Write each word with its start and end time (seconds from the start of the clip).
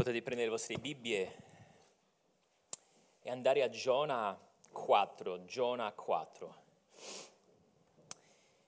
potete 0.00 0.22
prendere 0.22 0.48
le 0.48 0.56
vostre 0.56 0.78
Bibbie 0.78 1.36
e 3.20 3.30
andare 3.30 3.62
a 3.62 3.68
Giona 3.68 4.34
4, 4.72 5.44
Giona 5.44 5.92
4. 5.92 6.54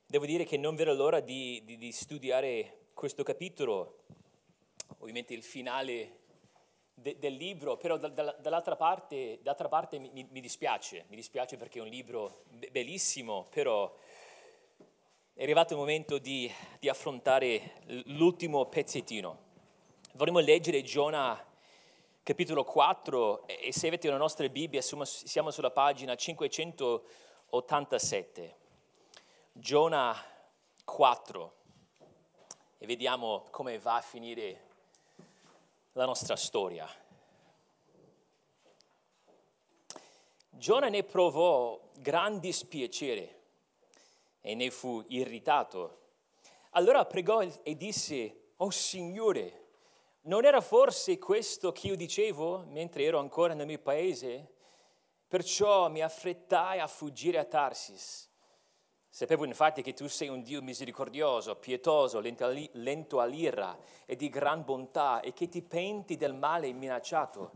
Devo 0.05 0.27
dire 0.27 0.45
che 0.45 0.59
non 0.59 0.75
vedo 0.75 0.93
l'ora 0.93 1.21
di, 1.21 1.63
di, 1.65 1.79
di 1.79 1.91
studiare 1.91 2.89
questo 2.93 3.23
capitolo, 3.23 4.01
ovviamente 4.99 5.33
il 5.33 5.43
finale 5.43 6.19
de, 6.93 7.19
del 7.19 7.37
libro, 7.37 7.79
però 7.79 7.97
da, 7.97 8.09
da, 8.09 8.37
dall'altra 8.39 8.77
parte, 8.77 9.39
dall'altra 9.41 9.69
parte 9.69 9.99
mi, 9.99 10.29
mi, 10.31 10.41
dispiace, 10.43 11.07
mi 11.09 11.17
dispiace 11.17 11.57
perché 11.57 11.79
è 11.79 11.83
un 11.83 11.89
libro 11.89 12.43
be- 12.51 12.69
bellissimo, 12.71 13.47
però 13.49 13.91
è 15.33 15.43
arrivato 15.43 15.73
il 15.73 15.79
momento 15.79 16.19
di, 16.19 16.53
di 16.79 16.91
affrontare 16.91 17.81
l'ultimo 18.05 18.67
pezzettino. 18.67 19.52
Vorremmo 20.15 20.41
leggere 20.41 20.83
Giona 20.83 21.43
capitolo 22.23 22.65
4 22.65 23.47
e 23.47 23.73
se 23.73 23.87
avete 23.87 24.11
la 24.11 24.19
nostra 24.19 24.47
Bibbia 24.47 24.83
siamo 24.83 25.51
sulla 25.51 25.71
pagina 25.71 26.15
587. 26.15 28.57
Giona 29.53 30.15
4 30.85 31.55
e 32.77 32.87
vediamo 32.87 33.47
come 33.51 33.79
va 33.79 33.97
a 33.97 34.03
finire 34.03 34.67
la 35.93 36.05
nostra 36.05 36.37
storia. 36.37 36.87
Giona 40.51 40.91
ne 40.91 41.05
provò 41.05 41.81
gran 42.01 42.39
dispiacere 42.39 43.41
e 44.43 44.55
ne 44.55 44.71
fu 44.71 45.03
irritato. 45.09 46.01
Allora 46.73 47.07
pregò 47.07 47.41
e 47.41 47.77
disse, 47.79 48.51
oh 48.59 48.69
Signore, 48.69 49.61
non 50.23 50.45
era 50.45 50.61
forse 50.61 51.19
questo 51.19 51.73
che 51.73 51.89
io 51.89 51.97
dicevo 51.97 52.65
mentre 52.69 53.05
ero 53.05 53.19
ancora 53.19 53.55
nel 53.55 53.67
mio 53.67 53.81
paese? 53.81 54.53
Perciò 55.27 55.89
mi 55.89 56.01
affrettai 56.01 56.79
a 56.79 56.87
fuggire 56.87 57.39
a 57.39 57.45
Tarsis. 57.45 58.31
Sapevo 59.09 59.45
infatti 59.45 59.83
che 59.83 59.95
tu 59.95 60.07
sei 60.07 60.29
un 60.29 60.43
Dio 60.43 60.63
misericordioso, 60.63 61.57
pietoso, 61.57 62.21
lento 62.21 63.21
all'ira 63.21 63.77
e 64.07 64.17
di 64.17 64.29
gran 64.29 64.65
bontà 64.65 65.21
e 65.21 65.33
che 65.33 65.49
ti 65.49 65.61
penti 65.61 66.17
del 66.17 66.35
male 66.35 66.73
minacciato. 66.73 67.53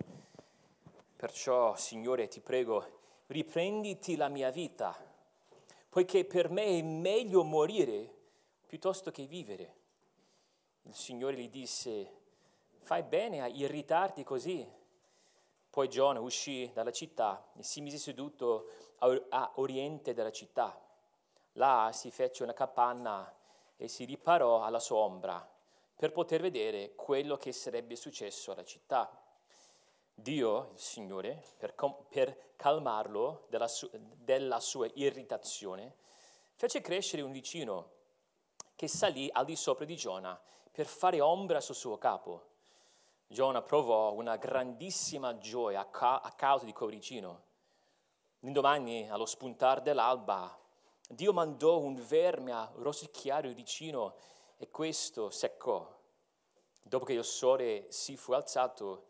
Perciò, 1.17 1.75
Signore, 1.77 2.28
ti 2.28 2.41
prego, 2.41 2.84
riprenditi 3.28 4.17
la 4.17 4.28
mia 4.28 4.51
vita, 4.51 4.95
poiché 5.89 6.25
per 6.25 6.51
me 6.51 6.64
è 6.64 6.83
meglio 6.83 7.42
morire 7.42 8.12
piuttosto 8.67 9.11
che 9.11 9.27
vivere. 9.27 9.75
Il 10.83 10.95
Signore 10.95 11.36
gli 11.36 11.48
disse, 11.48 12.25
fai 12.87 13.03
bene 13.03 13.42
a 13.42 13.48
irritarti 13.48 14.23
così. 14.23 14.65
Poi 15.69 15.89
Giona 15.89 16.20
uscì 16.20 16.70
dalla 16.73 16.92
città 16.92 17.51
e 17.56 17.65
si 17.65 17.81
mise 17.81 17.98
seduto 17.98 18.69
a 19.01 19.51
oriente 19.56 20.15
della 20.15 20.31
città. 20.31 20.81
Là 21.55 21.91
si 21.92 22.12
fece 22.12 22.45
una 22.45 22.53
capanna 22.53 23.34
e 23.77 23.89
si 23.89 24.05
riparò 24.05 24.62
alla 24.62 24.79
sua 24.79 24.98
ombra 24.98 25.45
per 25.97 26.12
poter 26.12 26.41
vedere 26.41 26.95
quello 26.95 27.37
che 27.37 27.51
sarebbe 27.51 27.97
successo 27.97 28.53
alla 28.53 28.64
città. 28.64 29.20
Dio, 30.14 30.70
il 30.73 30.79
Signore, 30.79 31.42
per, 31.59 31.75
per 32.09 32.53
calmarlo 32.55 33.47
della, 33.48 33.67
su, 33.67 33.91
della 33.92 34.61
sua 34.61 34.89
irritazione, 34.95 35.97
fece 36.55 36.81
crescere 36.81 37.23
un 37.23 37.33
vicino 37.33 37.91
che 38.77 38.87
salì 38.87 39.29
al 39.33 39.45
di 39.45 39.57
sopra 39.57 39.84
di 39.84 39.97
Giona 39.97 40.41
per 40.70 40.87
fare 40.87 41.20
ombra 41.20 41.61
sul 41.61 41.75
suo 41.75 41.98
capo. 41.98 42.55
Giona 43.28 43.60
provò 43.60 44.12
una 44.12 44.36
grandissima 44.36 45.36
gioia 45.38 45.80
a, 45.80 45.86
ca- 45.86 46.20
a 46.20 46.32
causa 46.32 46.64
di 46.64 46.72
quel 46.72 46.91
vicino. 46.91 47.42
L'indomani, 48.40 49.11
allo 49.11 49.27
spuntar 49.27 49.83
dell'alba, 49.83 50.56
Dio 51.08 51.33
mandò 51.33 51.78
un 51.78 51.95
verme 51.95 52.52
a 52.52 52.70
rosicchiare 52.77 53.48
il 53.48 53.55
vicino 53.55 54.14
e 54.56 54.70
questo 54.70 55.30
seccò. 55.30 55.92
Dopo 56.83 57.05
che 57.05 57.14
il 57.14 57.24
sole 57.24 57.86
si 57.90 58.17
fu 58.17 58.33
alzato, 58.33 59.08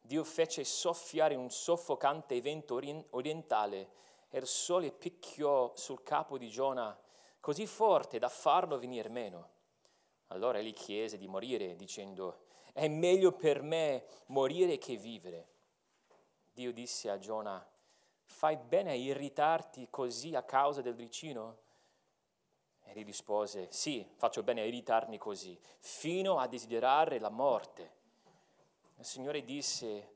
Dio 0.00 0.24
fece 0.24 0.64
soffiare 0.64 1.34
un 1.34 1.50
soffocante 1.50 2.40
vento 2.40 2.80
orientale 3.10 3.90
e 4.30 4.38
il 4.38 4.46
sole 4.46 4.90
picchiò 4.90 5.72
sul 5.76 6.02
capo 6.02 6.38
di 6.38 6.48
Giona 6.48 6.98
così 7.40 7.66
forte 7.66 8.18
da 8.18 8.28
farlo 8.28 8.78
venire 8.78 9.10
meno. 9.10 9.50
Allora 10.28 10.58
egli 10.58 10.72
chiese 10.72 11.18
di 11.18 11.28
morire, 11.28 11.76
dicendo, 11.76 12.46
è 12.78 12.86
meglio 12.86 13.32
per 13.32 13.60
me 13.60 14.04
morire 14.26 14.78
che 14.78 14.96
vivere. 14.96 15.48
Dio 16.52 16.72
disse 16.72 17.10
a 17.10 17.18
Giona, 17.18 17.66
fai 18.24 18.56
bene 18.56 18.92
a 18.92 18.94
irritarti 18.94 19.88
così 19.90 20.36
a 20.36 20.44
causa 20.44 20.80
del 20.80 20.94
vicino? 20.94 21.58
E 22.84 22.92
gli 22.92 23.04
rispose, 23.04 23.66
sì, 23.72 24.08
faccio 24.14 24.44
bene 24.44 24.60
a 24.60 24.64
irritarmi 24.64 25.18
così, 25.18 25.58
fino 25.78 26.38
a 26.38 26.46
desiderare 26.46 27.18
la 27.18 27.30
morte. 27.30 27.96
Il 28.94 29.04
Signore 29.04 29.42
disse, 29.42 30.14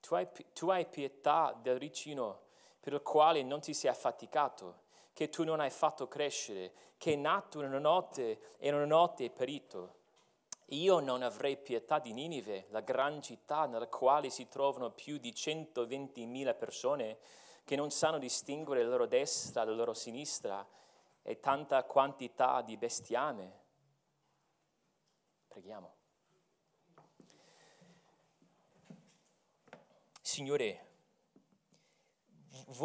tu 0.00 0.14
hai, 0.14 0.28
tu 0.52 0.68
hai 0.68 0.84
pietà 0.84 1.58
del 1.62 1.78
vicino 1.78 2.42
per 2.78 2.92
il 2.92 3.02
quale 3.02 3.42
non 3.42 3.60
ti 3.60 3.72
sei 3.72 3.88
affaticato, 3.88 4.80
che 5.14 5.30
tu 5.30 5.44
non 5.44 5.60
hai 5.60 5.70
fatto 5.70 6.08
crescere, 6.08 6.72
che 6.98 7.14
è 7.14 7.16
nato 7.16 7.60
in 7.60 7.68
una 7.68 7.78
notte 7.78 8.58
e 8.58 8.68
in 8.68 8.74
una 8.74 8.84
notte 8.84 9.24
è 9.24 9.30
perito. 9.30 10.00
Io 10.72 11.00
non 11.00 11.22
avrei 11.22 11.58
pietà 11.58 11.98
di 11.98 12.14
Ninive, 12.14 12.66
la 12.70 12.80
gran 12.80 13.20
città 13.20 13.66
nella 13.66 13.88
quale 13.88 14.30
si 14.30 14.48
trovano 14.48 14.90
più 14.90 15.18
di 15.18 15.32
120.000 15.32 16.56
persone 16.56 17.18
che 17.64 17.76
non 17.76 17.90
sanno 17.90 18.18
distinguere 18.18 18.82
la 18.82 18.88
loro 18.88 19.06
destra 19.06 19.64
dalla 19.64 19.76
loro 19.76 19.92
sinistra 19.92 20.66
e 21.20 21.40
tanta 21.40 21.84
quantità 21.84 22.62
di 22.62 22.78
bestiame. 22.78 23.60
Preghiamo. 25.46 25.94
Signore, 30.22 30.90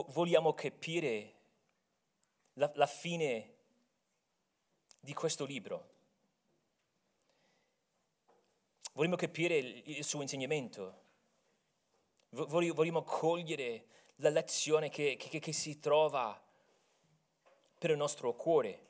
vogliamo 0.08 0.54
capire 0.54 1.36
la, 2.54 2.69
la 2.75 2.86
fine 2.86 3.56
di 5.00 5.14
questo 5.14 5.46
libro 5.46 5.96
Vogliamo 8.97 9.16
capire 9.16 9.58
il 9.58 10.03
suo 10.03 10.24
insegnamento. 10.24 11.02
Vogliamo 12.30 13.03
cogliere 13.03 13.85
la 14.16 14.30
lezione 14.30 14.90
che, 14.90 15.16
che, 15.19 15.38
che 15.38 15.53
si 15.53 15.80
trova 15.80 16.44
per 17.78 17.91
il 17.91 17.96
nostro 17.96 18.34
cuore. 18.34 18.88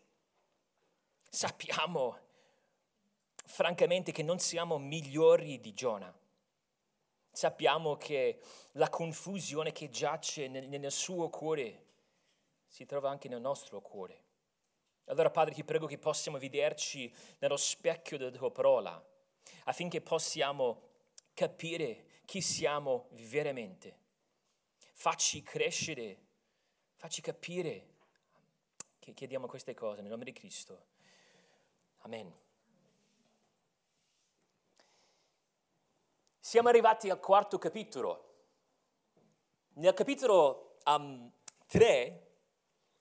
Sappiamo, 1.29 2.17
francamente, 3.44 4.13
che 4.13 4.23
non 4.23 4.40
siamo 4.40 4.78
migliori 4.78 5.59
di 5.59 5.73
Giona. 5.73 6.17
Sappiamo 7.29 7.97
che 7.97 8.40
la 8.75 8.88
confusione 8.88 9.73
che 9.73 9.90
giace 9.90 10.47
nel, 10.47 10.69
nel 10.69 10.90
suo 10.90 11.28
cuore 11.28 11.85
si 12.66 12.85
trova 12.85 13.09
anche 13.09 13.28
nel 13.28 13.41
nostro 13.41 13.81
cuore. 13.81 14.23
Allora, 15.07 15.29
Padre, 15.29 15.53
ti 15.53 15.66
prego 15.66 15.85
che 15.85 15.97
possiamo 15.97 16.38
vederci 16.38 17.13
nello 17.40 17.57
specchio 17.57 18.17
della 18.17 18.31
tua 18.31 18.51
parola 18.51 19.16
affinché 19.66 20.02
possiamo 20.02 20.81
capire 21.34 22.22
chi 22.25 22.41
siamo 22.41 23.08
veramente. 23.12 24.06
Facci 24.94 25.44
crescere, 25.44 26.18
facci 26.96 27.22
capire 27.22 27.96
che 29.00 29.13
chiediamo 29.13 29.47
queste 29.47 29.74
cose 29.74 30.02
nel 30.02 30.09
nome 30.09 30.25
di 30.25 30.34
Cristo. 30.34 30.85
Amen. 32.00 32.34
Siamo 36.40 36.70
arrivati 36.70 37.09
al 37.09 37.20
quarto 37.20 37.58
capitolo. 37.58 38.23
Nel 39.73 39.94
capitolo 39.94 40.78
um, 40.85 41.32
3 41.67 42.28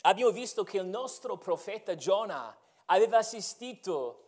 abbiamo 0.03 0.31
visto 0.31 0.63
che 0.65 0.79
il 0.79 0.87
nostro 0.87 1.39
profeta 1.39 1.95
Giona 1.95 2.57
aveva 2.87 3.19
assistito 3.19 4.26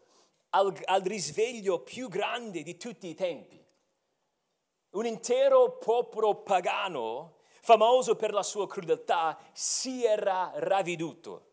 al, 0.51 0.77
al 0.85 1.03
risveglio 1.03 1.81
più 1.81 2.09
grande 2.09 2.63
di 2.63 2.77
tutti 2.77 3.09
i 3.09 3.15
tempi. 3.15 3.63
Un 4.91 5.07
intero 5.07 5.77
popolo 5.77 6.37
pagano, 6.37 7.37
famoso 7.61 8.17
per 8.17 8.33
la 8.33 8.43
sua 8.43 8.67
crudeltà, 8.67 9.39
si 9.53 10.05
era 10.05 10.51
ravveduto. 10.55 11.47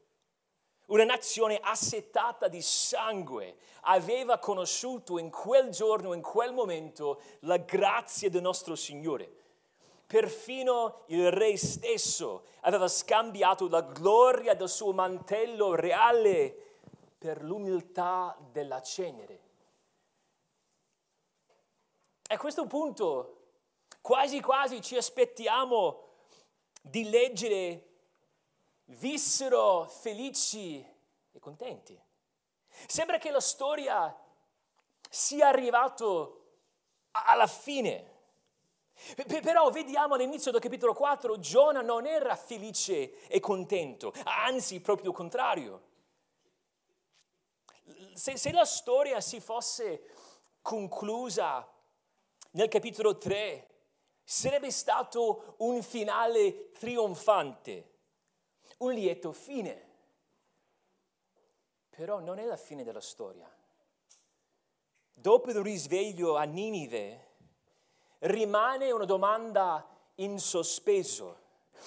Una 0.88 1.03
nazione 1.03 1.59
assetata 1.62 2.47
di 2.47 2.62
sangue 2.62 3.57
aveva 3.81 4.38
conosciuto 4.38 5.18
in 5.18 5.31
quel 5.31 5.69
giorno, 5.71 6.13
in 6.13 6.21
quel 6.21 6.53
momento, 6.53 7.21
la 7.41 7.57
grazia 7.57 8.30
del 8.30 8.41
nostro 8.41 8.75
Signore. 8.75 9.44
Perfino 10.06 11.01
il 11.07 11.31
re 11.31 11.57
stesso 11.57 12.45
aveva 12.62 12.88
scambiato 12.88 13.68
la 13.68 13.81
gloria 13.81 14.53
del 14.53 14.69
suo 14.69 14.94
mantello 14.94 15.74
reale 15.74 16.64
per 17.25 17.42
l'umiltà 17.42 18.38
della 18.51 18.83
cenere. 18.83 19.42
a 22.27 22.38
questo 22.38 22.68
punto 22.68 23.48
quasi 24.00 24.42
quasi 24.42 24.80
ci 24.80 24.95
aspettiamo 24.95 26.10
di 26.83 27.10
leggere 27.10 27.88
vissero 28.86 29.86
felici 29.86 30.77
e 31.31 31.39
contenti. 31.39 32.00
Sembra 32.86 33.18
che 33.18 33.31
la 33.31 33.39
storia 33.39 34.16
sia 35.10 35.48
arrivata 35.48 36.30
alla 37.12 37.48
fine. 37.48 38.13
Però 39.16 39.72
vediamo 39.72 40.13
all'inizio 40.13 40.51
del 40.51 40.62
capitolo 40.62 40.94
4, 40.94 41.39
Giona 41.39 41.81
non 41.81 42.06
era 42.06 42.36
felice 42.36 43.27
e 43.27 43.39
contento, 43.39 44.13
anzi 44.25 44.80
proprio 44.80 45.10
il 45.10 45.16
contrario. 45.16 45.94
Se, 48.13 48.37
se, 48.37 48.51
la 48.51 48.65
storia 48.65 49.21
si 49.21 49.39
fosse 49.39 50.09
conclusa 50.61 51.67
nel 52.51 52.67
capitolo 52.67 53.17
3, 53.17 53.67
sarebbe 54.23 54.71
stato 54.71 55.55
un 55.57 55.83
finale 55.83 56.71
trionfante, 56.71 57.91
un 58.79 58.93
lieto 58.93 59.31
fine. 59.31 59.83
Però 61.89 62.19
non 62.19 62.39
è 62.39 62.45
la 62.45 62.57
fine 62.57 62.83
della 62.83 63.01
storia. 63.01 63.49
Dopo 65.13 65.49
il 65.49 65.61
risveglio 65.61 66.35
a 66.35 66.43
Ninive 66.43 67.25
rimane 68.19 68.91
una 68.91 69.05
domanda 69.05 69.88
in 70.15 70.39
sospeso, 70.39 71.43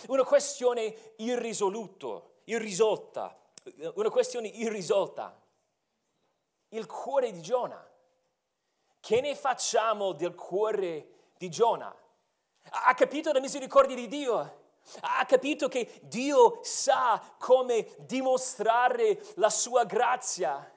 una 0.06 0.24
questione 0.24 1.14
irrisoluta, 1.16 2.22
irrisolta, 2.44 3.36
una 3.94 4.10
questione 4.10 4.48
irrisolta. 4.48 5.38
Il 6.68 6.86
cuore 6.86 7.32
di 7.32 7.40
Giona. 7.40 7.86
Che 9.00 9.20
ne 9.20 9.34
facciamo 9.34 10.12
del 10.12 10.34
cuore 10.34 11.32
di 11.38 11.48
Giona? 11.48 11.94
Ha 12.70 12.94
capito 12.94 13.32
la 13.32 13.40
misericordia 13.40 13.96
di 13.96 14.08
Dio? 14.08 14.66
Ha 15.00 15.24
capito 15.26 15.68
che 15.68 16.00
Dio 16.02 16.60
sa 16.62 17.36
come 17.38 17.94
dimostrare 17.98 19.20
la 19.36 19.50
sua 19.50 19.84
grazia? 19.84 20.72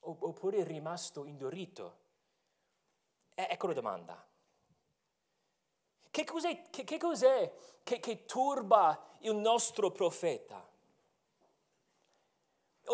Oppure 0.00 0.58
è 0.58 0.64
rimasto 0.64 1.24
indorito? 1.24 2.00
ecco 3.34 3.66
la 3.66 3.72
domanda. 3.72 4.26
Che 6.10 6.24
cos'è, 6.24 6.68
che, 6.70 6.84
che, 6.84 6.98
cos'è 6.98 7.52
che, 7.82 7.98
che 7.98 8.24
turba 8.24 9.16
il 9.20 9.34
nostro 9.34 9.90
profeta? 9.90 10.71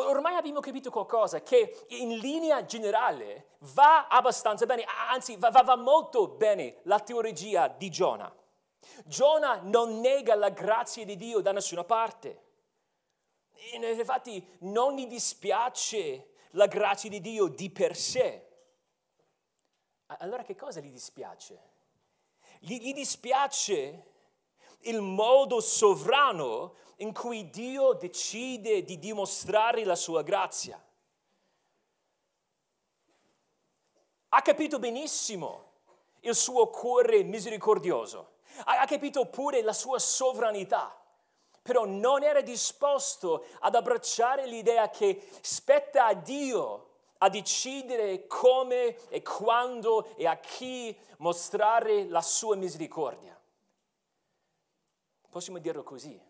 Ormai 0.07 0.37
abbiamo 0.37 0.61
capito 0.61 0.91
qualcosa 0.91 1.43
che 1.43 1.87
in 1.89 2.19
linea 2.19 2.65
generale 2.65 3.57
va 3.75 4.07
abbastanza 4.07 4.65
bene, 4.67 4.85
anzi 5.11 5.37
va, 5.37 5.51
va, 5.51 5.63
va 5.63 5.77
molto 5.77 6.29
bene 6.29 6.79
la 6.85 7.01
teologia 7.01 7.69
di 7.69 7.91
Giona. 7.91 8.33
Giona 9.05 9.61
non 9.63 10.01
nega 10.01 10.35
la 10.35 10.51
grazia 10.51 11.05
di 11.05 11.17
Dio 11.17 11.41
da 11.41 11.53
nessuna 11.53 11.85
parte. 11.85 12.47
Infatti 13.73 14.57
non 14.61 14.95
gli 14.95 15.07
dispiace 15.07 16.31
la 16.53 16.67
grazia 16.67 17.11
di 17.11 17.21
Dio 17.21 17.49
di 17.49 17.71
per 17.71 17.97
sé. 17.97 18.47
Allora 20.19 20.43
che 20.43 20.55
cosa 20.55 20.81
gli 20.81 20.91
dispiace? 20.91 21.77
Gli, 22.61 22.79
gli 22.79 22.95
dispiace 22.95 24.05
il 24.83 25.01
modo 25.01 25.61
sovrano 25.61 26.75
in 26.97 27.13
cui 27.13 27.51
Dio 27.51 27.93
decide 27.93 28.83
di 28.85 28.99
dimostrare 28.99 29.85
la 29.85 29.97
sua 29.97 30.23
grazia. 30.23 30.83
Ha 34.31 34.43
capito 34.43 34.79
benissimo 34.79 35.73
il 36.21 36.35
suo 36.35 36.69
cuore 36.69 37.23
misericordioso 37.23 38.37
ha 38.65 38.87
capito 38.87 39.27
pure 39.27 39.63
la 39.63 39.73
sua 39.73 39.99
sovranità, 39.99 40.97
però 41.63 41.85
non 41.85 42.23
era 42.23 42.41
disposto 42.41 43.45
ad 43.61 43.75
abbracciare 43.75 44.47
l'idea 44.47 44.89
che 44.91 45.29
spetta 45.41 46.07
a 46.07 46.15
Dio 46.15 46.87
a 47.19 47.29
decidere 47.29 48.27
come 48.27 48.97
e 49.09 49.23
quando 49.23 50.17
e 50.17 50.27
a 50.27 50.37
chi 50.37 50.97
mostrare 51.19 52.05
la 52.07 52.23
sua 52.23 52.57
misericordia. 52.57 53.38
Possiamo 55.39 55.61
dirlo 55.61 55.85
così. 55.85 56.21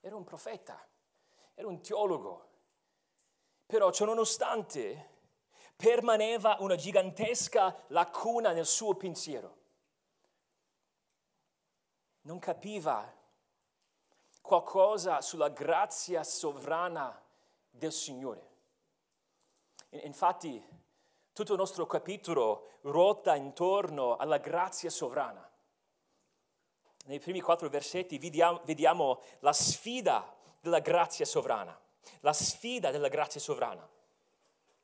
Era 0.00 0.16
un 0.16 0.24
profeta, 0.24 0.84
era 1.54 1.68
un 1.68 1.80
teologo, 1.80 2.48
però 3.66 3.92
ciononostante 3.92 5.10
permaneva 5.76 6.56
una 6.58 6.74
gigantesca 6.74 7.84
lacuna 7.90 8.50
nel 8.50 8.66
suo 8.66 8.96
pensiero 8.96 9.58
non 12.22 12.40
capiva 12.40 13.08
qualcosa 14.40 15.20
sulla 15.20 15.50
grazia 15.50 16.24
sovrana 16.24 17.16
del 17.70 17.92
Signore. 17.92 18.50
Infatti, 19.90 20.60
tutto 21.32 21.52
il 21.52 21.58
nostro 21.60 21.86
capitolo 21.86 22.70
ruota 22.80 23.36
intorno 23.36 24.16
alla 24.16 24.38
grazia 24.38 24.90
sovrana. 24.90 25.48
Nei 27.06 27.18
primi 27.18 27.40
quattro 27.40 27.68
versetti 27.68 28.18
vediamo, 28.18 28.60
vediamo 28.64 29.20
la 29.40 29.52
sfida 29.52 30.34
della 30.60 30.78
grazia 30.78 31.26
sovrana, 31.26 31.78
la 32.20 32.32
sfida 32.32 32.90
della 32.90 33.08
grazia 33.08 33.40
sovrana. 33.40 33.86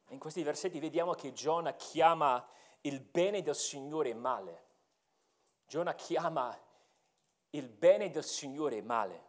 In 0.09 0.19
questi 0.19 0.43
versetti 0.43 0.79
vediamo 0.81 1.15
che 1.15 1.33
Giona 1.33 1.73
chiama 1.75 2.47
il 2.83 3.01
bene 3.01 3.43
del 3.43 3.55
Signore 3.55 4.13
male. 4.13 4.65
Giona 5.67 5.95
chiama 5.95 6.57
il 7.51 7.69
bene 7.69 8.11
del 8.11 8.25
Signore 8.25 8.83
male. 8.83 9.29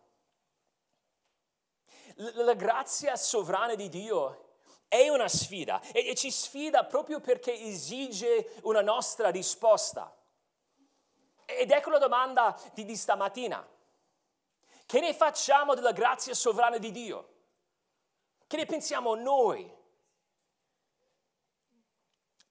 La 2.16 2.56
grazia 2.56 3.16
sovrana 3.16 3.76
di 3.76 3.88
Dio 3.88 4.50
è 4.88 5.08
una 5.08 5.30
sfida 5.30 5.80
e 5.94 6.14
ci 6.16 6.30
sfida 6.30 6.84
proprio 6.84 7.22
perché 7.22 7.54
esige 7.54 8.56
una 8.64 8.82
nostra 8.82 9.30
risposta. 9.30 10.14
Ed 11.58 11.72
ecco 11.72 11.90
la 11.90 11.98
domanda 11.98 12.60
di, 12.74 12.86
di 12.86 12.96
stamattina. 12.96 13.68
Che 14.86 15.00
ne 15.00 15.14
facciamo 15.14 15.74
della 15.74 15.92
grazia 15.92 16.34
sovrana 16.34 16.78
di 16.78 16.92
Dio? 16.92 17.30
Che 18.48 18.58
ne 18.58 18.66
pensiamo 18.66 19.16
noi? 19.16 19.80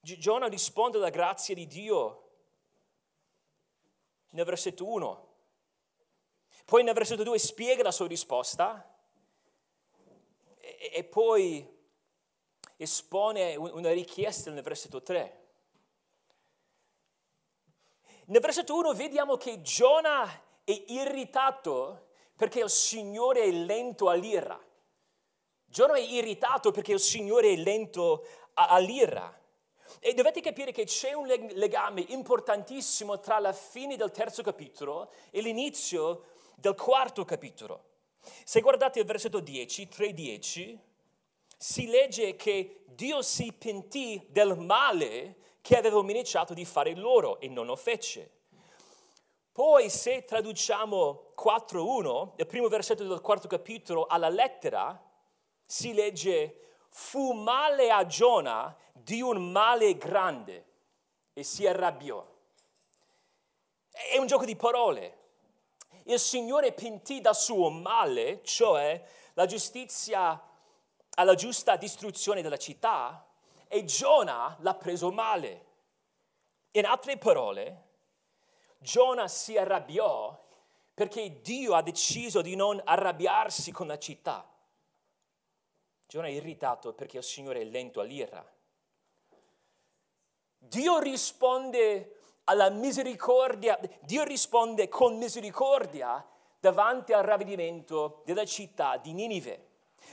Giona 0.00 0.48
risponde 0.48 0.96
alla 0.96 1.10
grazia 1.10 1.54
di 1.54 1.66
Dio 1.66 2.30
nel 4.30 4.44
versetto 4.44 4.86
1. 4.86 5.28
Poi 6.64 6.82
nel 6.82 6.94
versetto 6.94 7.22
2 7.22 7.38
spiega 7.38 7.82
la 7.82 7.90
sua 7.90 8.06
risposta 8.06 8.96
e, 10.56 10.90
e 10.94 11.04
poi 11.04 11.78
espone 12.76 13.56
una 13.56 13.92
richiesta 13.92 14.50
nel 14.50 14.62
versetto 14.62 15.02
3. 15.02 15.39
Nel 18.30 18.40
versetto 18.40 18.76
1 18.76 18.92
vediamo 18.92 19.36
che 19.36 19.60
Giona 19.60 20.24
è 20.62 20.84
irritato 20.86 22.10
perché 22.36 22.60
il 22.60 22.70
Signore 22.70 23.42
è 23.42 23.50
lento 23.50 24.08
all'ira. 24.08 24.58
Giona 25.64 25.94
è 25.94 26.00
irritato 26.00 26.70
perché 26.70 26.92
il 26.92 27.00
Signore 27.00 27.52
è 27.52 27.56
lento 27.56 28.24
all'ira. 28.54 29.36
E 29.98 30.14
dovete 30.14 30.40
capire 30.40 30.70
che 30.70 30.84
c'è 30.84 31.12
un 31.12 31.26
legame 31.26 32.02
importantissimo 32.02 33.18
tra 33.18 33.40
la 33.40 33.52
fine 33.52 33.96
del 33.96 34.12
terzo 34.12 34.44
capitolo 34.44 35.10
e 35.32 35.40
l'inizio 35.40 36.26
del 36.54 36.76
quarto 36.76 37.24
capitolo. 37.24 37.84
Se 38.44 38.60
guardate 38.60 39.00
il 39.00 39.06
versetto 39.06 39.40
10, 39.40 39.88
3.10, 39.92 40.78
si 41.58 41.88
legge 41.88 42.36
che 42.36 42.84
Dio 42.86 43.22
si 43.22 43.52
pentì 43.52 44.24
del 44.28 44.56
male 44.56 45.39
che 45.60 45.76
aveva 45.76 46.02
minacciato 46.02 46.54
di 46.54 46.64
fare 46.64 46.94
loro 46.94 47.40
e 47.40 47.48
non 47.48 47.66
lo 47.66 47.76
fece. 47.76 48.38
Poi 49.52 49.90
se 49.90 50.24
traduciamo 50.24 51.32
4.1, 51.36 52.32
il 52.36 52.46
primo 52.46 52.68
versetto 52.68 53.06
del 53.06 53.20
quarto 53.20 53.48
capitolo, 53.48 54.06
alla 54.06 54.28
lettera, 54.28 54.98
si 55.64 55.92
legge 55.92 56.56
fu 56.88 57.32
male 57.32 57.90
a 57.90 58.06
Giona 58.06 58.74
di 58.92 59.20
un 59.20 59.50
male 59.50 59.96
grande 59.96 60.64
e 61.32 61.42
si 61.42 61.66
arrabbiò. 61.66 62.26
È 63.90 64.16
un 64.18 64.26
gioco 64.26 64.44
di 64.44 64.56
parole 64.56 65.18
il 66.04 66.18
Signore 66.18 66.72
pentì 66.72 67.20
dal 67.20 67.36
suo 67.36 67.70
male, 67.70 68.42
cioè 68.42 69.02
la 69.34 69.46
giustizia 69.46 70.40
alla 71.14 71.34
giusta 71.34 71.76
distruzione 71.76 72.42
della 72.42 72.56
città, 72.56 73.24
e 73.72 73.84
Giona 73.84 74.56
l'ha 74.62 74.74
preso 74.74 75.12
male. 75.12 75.66
In 76.72 76.86
altre 76.86 77.16
parole, 77.18 77.84
Giona 78.78 79.28
si 79.28 79.56
arrabbiò 79.56 80.36
perché 80.92 81.40
Dio 81.40 81.74
ha 81.76 81.80
deciso 81.80 82.42
di 82.42 82.56
non 82.56 82.82
arrabbiarsi 82.84 83.70
con 83.70 83.86
la 83.86 83.96
città. 83.96 84.44
Giona 86.04 86.26
è 86.26 86.30
irritato 86.30 86.94
perché 86.94 87.18
il 87.18 87.22
Signore 87.22 87.60
è 87.60 87.64
lento 87.64 88.00
all'ira. 88.00 88.44
Dio 90.58 90.98
risponde 90.98 92.16
alla 92.44 92.70
misericordia, 92.70 93.78
Dio 94.00 94.24
risponde 94.24 94.88
con 94.88 95.16
misericordia 95.16 96.26
davanti 96.58 97.12
al 97.12 97.22
ravvedimento 97.22 98.22
della 98.24 98.44
città 98.44 98.96
di 98.96 99.12
Ninive. 99.12 99.68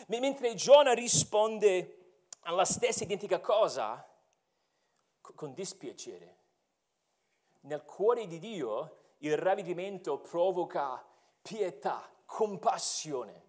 Mentre 0.09 0.53
Giona 0.53 0.93
risponde 0.93 2.06
alla 2.47 2.65
stessa 2.65 3.03
identica 3.03 3.39
cosa 3.39 4.05
con 5.19 5.53
dispiacere. 5.53 6.35
Nel 7.61 7.83
cuore 7.83 8.25
di 8.25 8.39
Dio 8.39 9.15
il 9.19 9.37
ravvedimento 9.37 10.19
provoca 10.19 11.05
pietà, 11.41 12.09
compassione, 12.25 13.45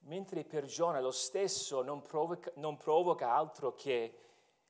mentre 0.00 0.44
per 0.44 0.64
Giona 0.66 1.00
lo 1.00 1.12
stesso 1.12 1.82
non 1.82 2.02
provoca, 2.02 2.50
non 2.56 2.76
provoca 2.76 3.32
altro 3.32 3.74
che 3.74 4.18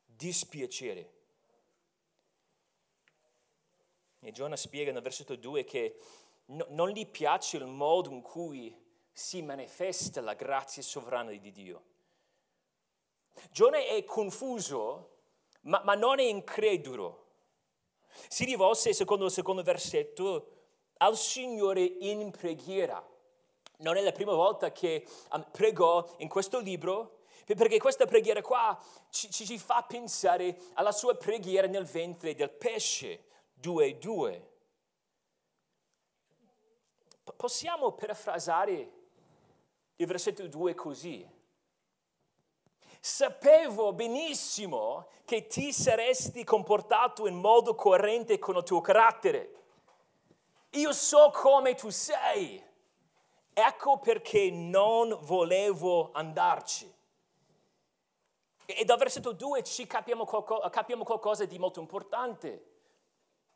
dispiacere. 0.04 1.18
E 4.20 4.32
Giona 4.32 4.56
spiega 4.56 4.92
nel 4.92 5.00
versetto 5.00 5.36
2 5.36 5.64
che 5.64 5.98
no, 6.46 6.66
non 6.68 6.90
gli 6.90 7.06
piace 7.06 7.56
il 7.56 7.66
modo 7.66 8.10
in 8.10 8.20
cui 8.20 8.76
si 9.10 9.40
manifesta 9.40 10.20
la 10.20 10.34
grazia 10.34 10.82
sovrana 10.82 11.30
di 11.30 11.50
Dio. 11.50 11.89
Giona 13.50 13.78
è 13.78 14.04
confuso, 14.04 15.18
ma, 15.62 15.82
ma 15.84 15.94
non 15.94 16.18
è 16.20 16.24
incredulo. 16.24 17.26
Si 18.28 18.44
rivolse, 18.44 18.92
secondo 18.92 19.26
il 19.26 19.30
secondo 19.30 19.62
versetto, 19.62 20.56
al 20.98 21.16
Signore 21.16 21.82
in 21.82 22.30
preghiera. 22.30 23.04
Non 23.78 23.96
è 23.96 24.02
la 24.02 24.12
prima 24.12 24.34
volta 24.34 24.72
che 24.72 25.06
um, 25.32 25.46
pregò 25.50 26.06
in 26.18 26.28
questo 26.28 26.58
libro, 26.58 27.20
perché 27.46 27.78
questa 27.78 28.06
preghiera 28.06 28.42
qua 28.42 28.78
ci, 29.08 29.30
ci 29.30 29.58
fa 29.58 29.82
pensare 29.82 30.56
alla 30.74 30.92
sua 30.92 31.16
preghiera 31.16 31.66
nel 31.66 31.84
ventre 31.84 32.34
del 32.34 32.50
pesce, 32.50 33.24
2.2. 33.60 34.48
Possiamo 37.36 37.92
parafrasare 37.92 38.92
il 39.96 40.06
versetto 40.06 40.46
2 40.46 40.74
così. 40.74 41.26
Sapevo 43.02 43.94
benissimo 43.94 45.06
che 45.24 45.46
ti 45.46 45.72
saresti 45.72 46.44
comportato 46.44 47.26
in 47.26 47.36
modo 47.36 47.74
coerente 47.74 48.38
con 48.38 48.56
il 48.56 48.62
tuo 48.62 48.82
carattere. 48.82 49.54
Io 50.72 50.92
so 50.92 51.30
come 51.32 51.74
tu 51.74 51.88
sei. 51.88 52.62
Ecco 53.54 53.98
perché 53.98 54.50
non 54.50 55.16
volevo 55.22 56.10
andarci. 56.12 56.94
E 58.66 58.84
dal 58.84 58.98
versetto 58.98 59.32
2 59.32 59.64
ci 59.64 59.86
capiamo, 59.86 60.26
qualco, 60.26 60.60
capiamo 60.70 61.02
qualcosa 61.02 61.46
di 61.46 61.58
molto 61.58 61.80
importante. 61.80 62.66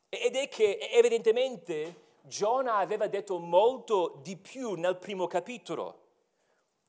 Ed 0.08 0.36
è 0.36 0.48
che 0.48 0.78
evidentemente 0.90 2.12
Giona 2.22 2.76
aveva 2.76 3.08
detto 3.08 3.38
molto 3.38 4.20
di 4.22 4.38
più 4.38 4.72
nel 4.72 4.96
primo 4.96 5.26
capitolo. 5.26 6.03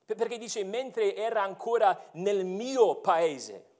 Perché 0.05 0.37
dice, 0.37 0.63
mentre 0.63 1.15
era 1.15 1.41
ancora 1.41 2.09
nel 2.13 2.45
mio 2.45 2.95
paese. 3.01 3.73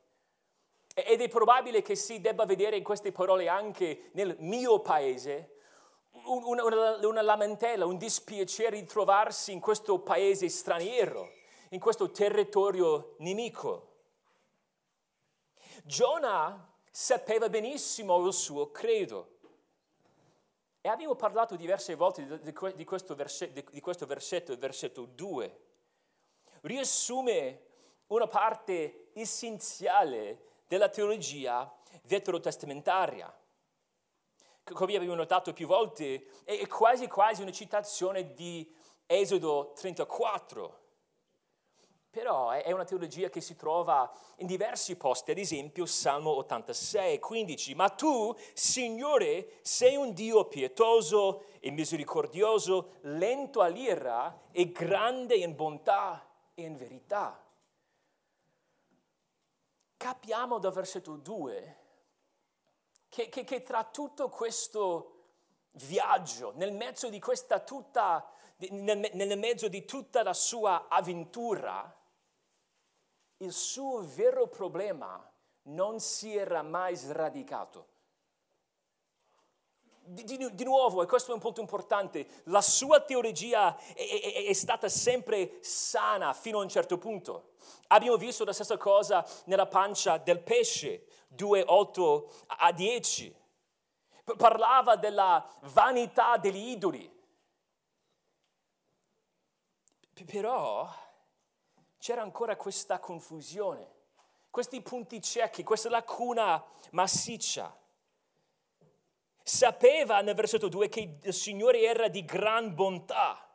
Ed 0.94 1.22
è 1.22 1.28
probabile 1.28 1.82
che 1.82 1.96
si 1.96 2.22
debba 2.22 2.46
vedere 2.46 2.78
in 2.78 2.84
queste 2.84 3.12
parole 3.12 3.48
anche 3.48 4.10
nel 4.14 4.36
mio 4.40 4.80
paese 4.80 5.56
una, 6.26 6.64
una, 6.64 7.08
una 7.08 7.22
lamentela, 7.22 7.86
un 7.86 7.98
dispiacere 7.98 8.80
di 8.80 8.86
trovarsi 8.86 9.52
in 9.52 9.60
questo 9.60 10.00
paese 10.00 10.50
straniero, 10.50 11.30
in 11.70 11.80
questo 11.80 12.10
territorio 12.12 13.16
nemico. 13.20 13.94
Giona 15.84 16.74
sapeva 16.90 17.50
benissimo 17.50 18.26
il 18.26 18.34
suo 18.34 18.72
credo. 18.72 19.34
E 20.82 20.88
abbiamo 20.88 21.16
parlato 21.16 21.56
diverse 21.56 21.96
volte 21.96 22.40
di, 22.42 22.54
questo, 22.86 23.16
versetto, 23.16 23.72
di 23.72 23.82
questo 23.82 24.06
versetto, 24.06 24.56
versetto 24.58 25.06
2. 25.06 25.60
Riassume 26.66 27.62
una 28.08 28.26
parte 28.26 29.12
essenziale 29.14 30.64
della 30.68 30.90
teologia 30.90 31.72
veterotestamentaria. 32.06 33.32
Come 34.64 34.96
abbiamo 34.96 35.14
notato 35.14 35.54
più 35.54 35.68
volte, 35.68 36.26
è 36.44 36.66
quasi 36.66 37.06
quasi 37.06 37.44
una 37.44 37.52
citazione 37.52 38.34
di 38.34 38.68
Esodo 39.06 39.74
34 39.76 40.86
però 42.16 42.52
è 42.52 42.72
una 42.72 42.86
teologia 42.86 43.30
che 43.30 43.42
si 43.42 43.58
trova 43.58 44.10
in 44.38 44.48
diversi 44.48 44.96
posti, 44.96 45.32
ad 45.32 45.38
esempio 45.38 45.86
Salmo 45.86 46.30
86, 46.38 47.20
15. 47.20 47.76
Ma 47.76 47.90
tu, 47.90 48.34
Signore, 48.54 49.60
sei 49.64 49.98
un 49.98 50.14
Dio 50.14 50.46
pietoso 50.46 51.48
e 51.60 51.72
misericordioso, 51.72 52.94
lento 53.02 53.60
all'ira 53.60 54.44
e 54.54 54.72
grande 54.72 55.36
in 55.36 55.56
bontà 55.56 56.25
e 56.56 56.64
in 56.64 56.78
verità. 56.78 57.40
Capiamo 59.98 60.58
dal 60.58 60.74
versetto 60.74 61.16
2 61.18 61.84
che, 63.10 63.30
che, 63.30 63.44
che 63.44 63.64
tra 63.64 63.84
tutto 63.84 64.30
questo 64.30 65.12
viaggio, 65.72 66.54
nel 66.56 66.74
mezzo 66.74 67.10
di 67.10 67.20
questa 67.20 67.60
tutta, 67.60 68.30
nel, 68.72 69.10
nel 69.14 69.38
mezzo 69.38 69.68
di 69.68 69.86
tutta 69.86 70.24
la 70.24 70.34
sua 70.34 70.88
avventura, 70.90 71.94
il 73.38 73.52
suo 73.52 74.02
vero 74.06 74.48
problema 74.48 75.32
non 75.64 76.00
si 76.00 76.36
era 76.36 76.62
mai 76.62 76.96
sradicato. 76.96 77.94
Di, 80.08 80.24
di, 80.54 80.64
nuovo, 80.64 81.02
e 81.02 81.08
questo 81.08 81.32
è 81.32 81.34
un 81.34 81.40
punto 81.40 81.62
importante, 81.62 82.44
la 82.46 82.62
sua 82.62 83.02
teologia 83.02 83.76
è, 83.76 83.94
è, 83.94 84.46
è, 84.46 84.54
stata 84.54 84.88
sempre 84.88 85.58
sana 85.62 86.32
fino 86.34 86.60
a 86.60 86.62
un 86.62 86.70
certo 86.70 87.00
punto. 87.00 87.54
Abbiamo 87.88 88.16
visto 88.16 88.46
la 88.46 88.54
stessa 88.54 88.78
cosa 88.78 89.26
nella 89.46 89.66
pancia 89.66 90.18
del 90.18 90.42
pesce, 90.42 91.08
2, 91.30 91.64
8 91.66 92.32
a 92.46 92.72
10. 92.72 93.36
Parlava 94.38 94.96
della 94.96 95.44
vanità 95.62 96.38
degli 96.38 96.70
idoli. 96.70 97.12
Però 100.26 100.88
c'era 101.98 102.22
ancora 102.22 102.56
questa 102.56 103.00
confusione, 103.00 103.94
questi 104.52 104.82
punti 104.82 105.20
ciechi, 105.20 105.64
questa 105.64 105.90
lacuna 105.90 106.64
massiccia. 106.92 107.76
Sapeva 109.48 110.22
nel 110.22 110.34
versetto 110.34 110.70
2 110.70 110.90
che 110.90 111.18
il 111.22 111.34
Signore 111.34 111.82
era 111.82 112.08
di 112.08 112.26
gran 112.26 112.74
bontà. 112.74 113.48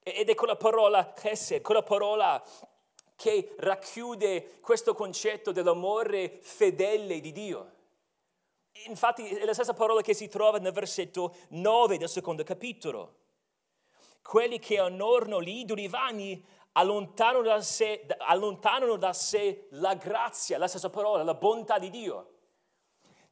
Ed 0.00 0.28
è 0.28 0.34
quella 0.36 0.54
parola 0.54 1.12
chesed, 1.12 1.62
quella 1.62 1.82
parola 1.82 2.40
che 3.16 3.56
racchiude 3.58 4.60
questo 4.60 4.94
concetto 4.94 5.50
dell'amore 5.50 6.38
fedele 6.42 7.18
di 7.18 7.32
Dio. 7.32 7.72
Infatti 8.86 9.26
è 9.26 9.44
la 9.44 9.52
stessa 9.52 9.74
parola 9.74 10.00
che 10.00 10.14
si 10.14 10.28
trova 10.28 10.58
nel 10.58 10.72
versetto 10.72 11.34
9 11.48 11.98
del 11.98 12.08
secondo 12.08 12.44
capitolo. 12.44 13.16
Quelli 14.22 14.60
che 14.60 14.80
onorano 14.80 15.42
gli 15.42 15.58
idoli 15.58 15.88
vani 15.88 16.40
allontanano 16.74 17.42
da, 17.42 17.60
sé, 17.60 18.06
allontanano 18.18 18.94
da 18.94 19.12
sé 19.12 19.66
la 19.70 19.94
grazia, 19.94 20.56
la 20.56 20.68
stessa 20.68 20.88
parola, 20.88 21.24
la 21.24 21.34
bontà 21.34 21.80
di 21.80 21.90
Dio. 21.90 22.31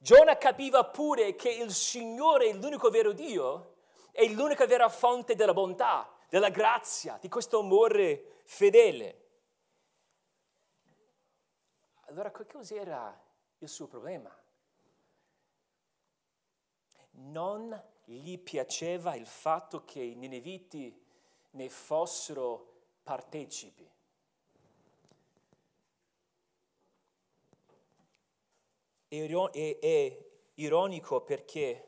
Giona 0.03 0.39
capiva 0.39 0.83
pure 0.87 1.35
che 1.35 1.51
il 1.51 1.73
Signore 1.73 2.49
è 2.49 2.55
l'unico 2.55 2.89
vero 2.89 3.13
Dio, 3.13 3.75
è 4.13 4.27
l'unica 4.29 4.65
vera 4.65 4.89
fonte 4.89 5.35
della 5.35 5.53
bontà, 5.53 6.11
della 6.31 6.49
grazia, 6.49 7.19
di 7.21 7.29
questo 7.29 7.59
amore 7.59 8.41
fedele. 8.45 9.29
Allora, 12.07 12.31
cos'era 12.31 13.15
il 13.59 13.69
suo 13.69 13.89
problema? 13.89 14.35
Non 17.11 17.79
gli 18.05 18.39
piaceva 18.39 19.15
il 19.17 19.27
fatto 19.27 19.85
che 19.85 20.01
i 20.01 20.15
Nineviti 20.15 20.99
ne 21.51 21.69
fossero 21.69 22.85
partecipi. 23.03 23.90
È, 29.13 29.79
è 29.81 30.19
ironico 30.55 31.21
perché 31.23 31.87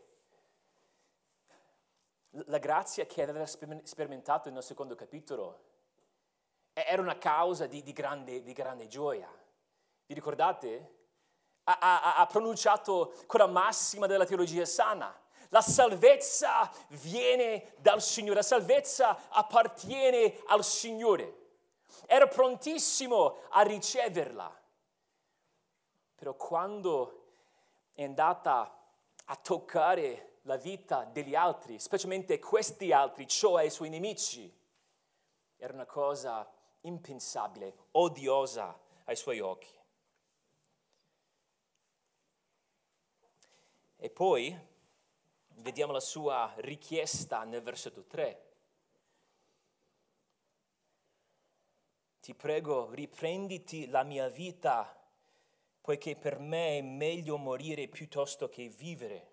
la 2.30 2.58
grazia 2.58 3.06
che 3.06 3.22
aveva 3.22 3.46
sperimentato 3.46 4.50
nel 4.50 4.64
secondo 4.64 4.96
capitolo 4.96 5.70
era 6.72 7.00
una 7.00 7.16
causa 7.16 7.66
di, 7.66 7.82
di, 7.84 7.92
grande, 7.92 8.42
di 8.42 8.52
grande, 8.52 8.88
gioia. 8.88 9.30
Vi 10.06 10.14
ricordate? 10.14 10.96
Ha, 11.64 11.78
ha, 11.78 12.16
ha 12.16 12.26
pronunciato 12.26 13.14
quella 13.26 13.46
massima 13.46 14.08
della 14.08 14.26
teologia 14.26 14.64
sana 14.64 15.16
la 15.50 15.60
salvezza 15.60 16.70
viene 16.88 17.74
dal 17.76 18.00
Signore, 18.00 18.36
la 18.36 18.42
salvezza 18.42 19.28
appartiene 19.28 20.40
al 20.46 20.64
Signore. 20.64 21.40
Era 22.06 22.26
prontissimo 22.26 23.36
a 23.50 23.60
riceverla. 23.60 24.61
Però 26.22 26.36
quando 26.36 27.30
è 27.94 28.04
andata 28.04 28.78
a 29.24 29.36
toccare 29.38 30.38
la 30.42 30.54
vita 30.54 31.02
degli 31.02 31.34
altri, 31.34 31.80
specialmente 31.80 32.38
questi 32.38 32.92
altri, 32.92 33.26
cioè 33.26 33.64
i 33.64 33.70
suoi 33.70 33.88
nemici, 33.88 34.56
era 35.56 35.72
una 35.72 35.84
cosa 35.84 36.48
impensabile, 36.82 37.74
odiosa 37.90 38.78
ai 39.06 39.16
suoi 39.16 39.40
occhi. 39.40 39.76
E 43.96 44.08
poi 44.08 44.56
vediamo 45.56 45.92
la 45.92 45.98
sua 45.98 46.52
richiesta 46.58 47.42
nel 47.42 47.62
versetto 47.62 48.04
3. 48.04 48.52
Ti 52.20 52.34
prego, 52.36 52.90
riprenditi 52.92 53.88
la 53.88 54.04
mia 54.04 54.28
vita, 54.28 55.01
poiché 55.82 56.16
per 56.16 56.38
me 56.38 56.78
è 56.78 56.80
meglio 56.80 57.36
morire 57.36 57.88
piuttosto 57.88 58.48
che 58.48 58.68
vivere. 58.68 59.30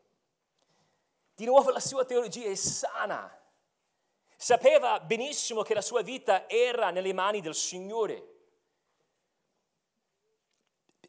Di 1.36 1.46
nuovo 1.46 1.70
la 1.70 1.80
sua 1.80 2.04
teologia 2.04 2.50
è 2.50 2.56
sana. 2.56 3.34
Sapeva 4.36 5.00
benissimo 5.00 5.62
che 5.62 5.74
la 5.74 5.82
sua 5.82 6.02
vita 6.02 6.50
era 6.50 6.90
nelle 6.90 7.14
mani 7.14 7.40
del 7.40 7.56
Signore. 7.56 8.38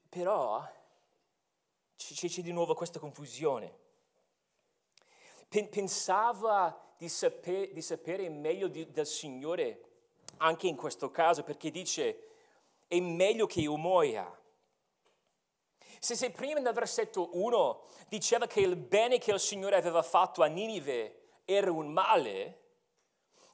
Però 0.09 0.63
c'è, 1.97 2.43
di 2.43 2.53
nuovo 2.53 2.75
questa 2.75 2.99
confusione. 2.99 3.79
Pensava 5.49 6.95
di, 6.97 7.09
saper, 7.09 7.73
di 7.73 7.83
sapere 7.83 8.29
meglio 8.29 8.69
di, 8.69 8.91
del 8.91 9.07
Signore 9.07 9.85
anche 10.37 10.67
in 10.67 10.77
questo 10.77 11.11
caso 11.11 11.43
perché 11.43 11.71
dice 11.71 12.29
è 12.87 13.01
meglio 13.01 13.47
che 13.47 13.61
io 13.61 13.77
muoia. 13.77 14.40
Se, 16.03 16.17
se 16.17 16.31
prima 16.31 16.61
nel 16.61 16.73
versetto 16.73 17.29
1 17.35 17.83
diceva 18.09 18.47
che 18.47 18.61
il 18.61 18.75
bene 18.75 19.19
che 19.19 19.33
il 19.33 19.39
Signore 19.39 19.77
aveva 19.77 20.03
fatto 20.03 20.43
a 20.43 20.47
Ninive 20.47 21.43
era 21.45 21.71
un 21.71 21.89
male, 21.89 22.61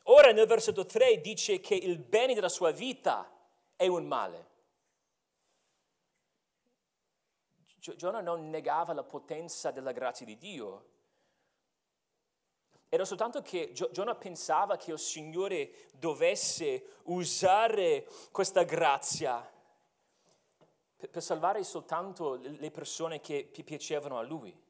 ora 0.05 0.31
nel 0.31 0.47
versetto 0.47 0.87
3 0.87 1.21
dice 1.21 1.59
che 1.59 1.75
il 1.75 1.99
bene 1.99 2.35
della 2.35 2.49
sua 2.49 2.71
vita 2.71 3.29
è 3.75 3.88
un 3.88 4.07
male. 4.07 4.55
Giona 7.97 8.21
non 8.21 8.49
negava 8.49 8.93
la 8.93 9.03
potenza 9.03 9.73
della 9.73 9.91
grazia 9.91 10.25
di 10.25 10.38
Dio. 10.38 10.91
Era 12.88 13.05
soltanto 13.05 13.43
che 13.43 13.73
Giona 13.73 14.15
pensava 14.15 14.76
che 14.76 14.93
il 14.93 15.00
Signore 15.00 15.88
dovesse 15.95 17.00
usare 17.07 18.07
questa 18.31 18.62
grazia 18.62 19.53
per 21.10 21.22
salvare 21.22 21.62
soltanto 21.64 22.34
le 22.34 22.70
persone 22.70 23.20
che 23.20 23.50
piacevano 23.64 24.18
a 24.18 24.22
lui. 24.22 24.64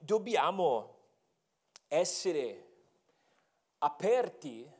Dobbiamo 0.00 0.96
essere 1.88 2.66
aperti 3.78 4.70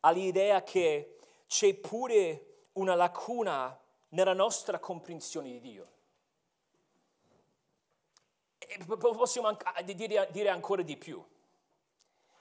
all'idea 0.00 0.62
che 0.62 1.18
c'è 1.46 1.74
pure 1.74 2.66
una 2.72 2.94
lacuna 2.94 3.78
nella 4.10 4.32
nostra 4.32 4.78
comprensione 4.78 5.50
di 5.50 5.60
Dio. 5.60 5.88
E 8.58 8.78
possiamo 8.86 9.56
dire 10.30 10.48
ancora 10.48 10.82
di 10.82 10.96
più. 10.96 11.22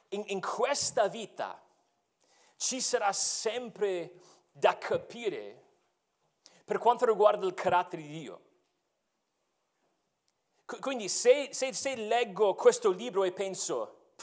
In, 0.10 0.24
in 0.28 0.42
questa 0.42 1.08
vita 1.08 1.62
ci 2.56 2.82
sarà 2.82 3.14
sempre 3.14 4.20
da 4.52 4.78
capire 4.78 5.68
per 6.66 6.78
quanto 6.78 7.06
riguarda 7.06 7.46
il 7.46 7.54
carattere 7.54 8.02
di 8.02 8.10
Dio. 8.10 8.42
Quindi 10.80 11.10
se, 11.10 11.50
se, 11.52 11.74
se 11.74 11.96
leggo 11.96 12.54
questo 12.54 12.92
libro 12.92 13.24
e 13.24 13.32
penso, 13.32 14.14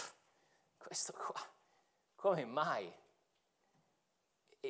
questo 0.78 1.12
qua, 1.12 1.40
come 2.14 2.44
mai? 2.44 3.04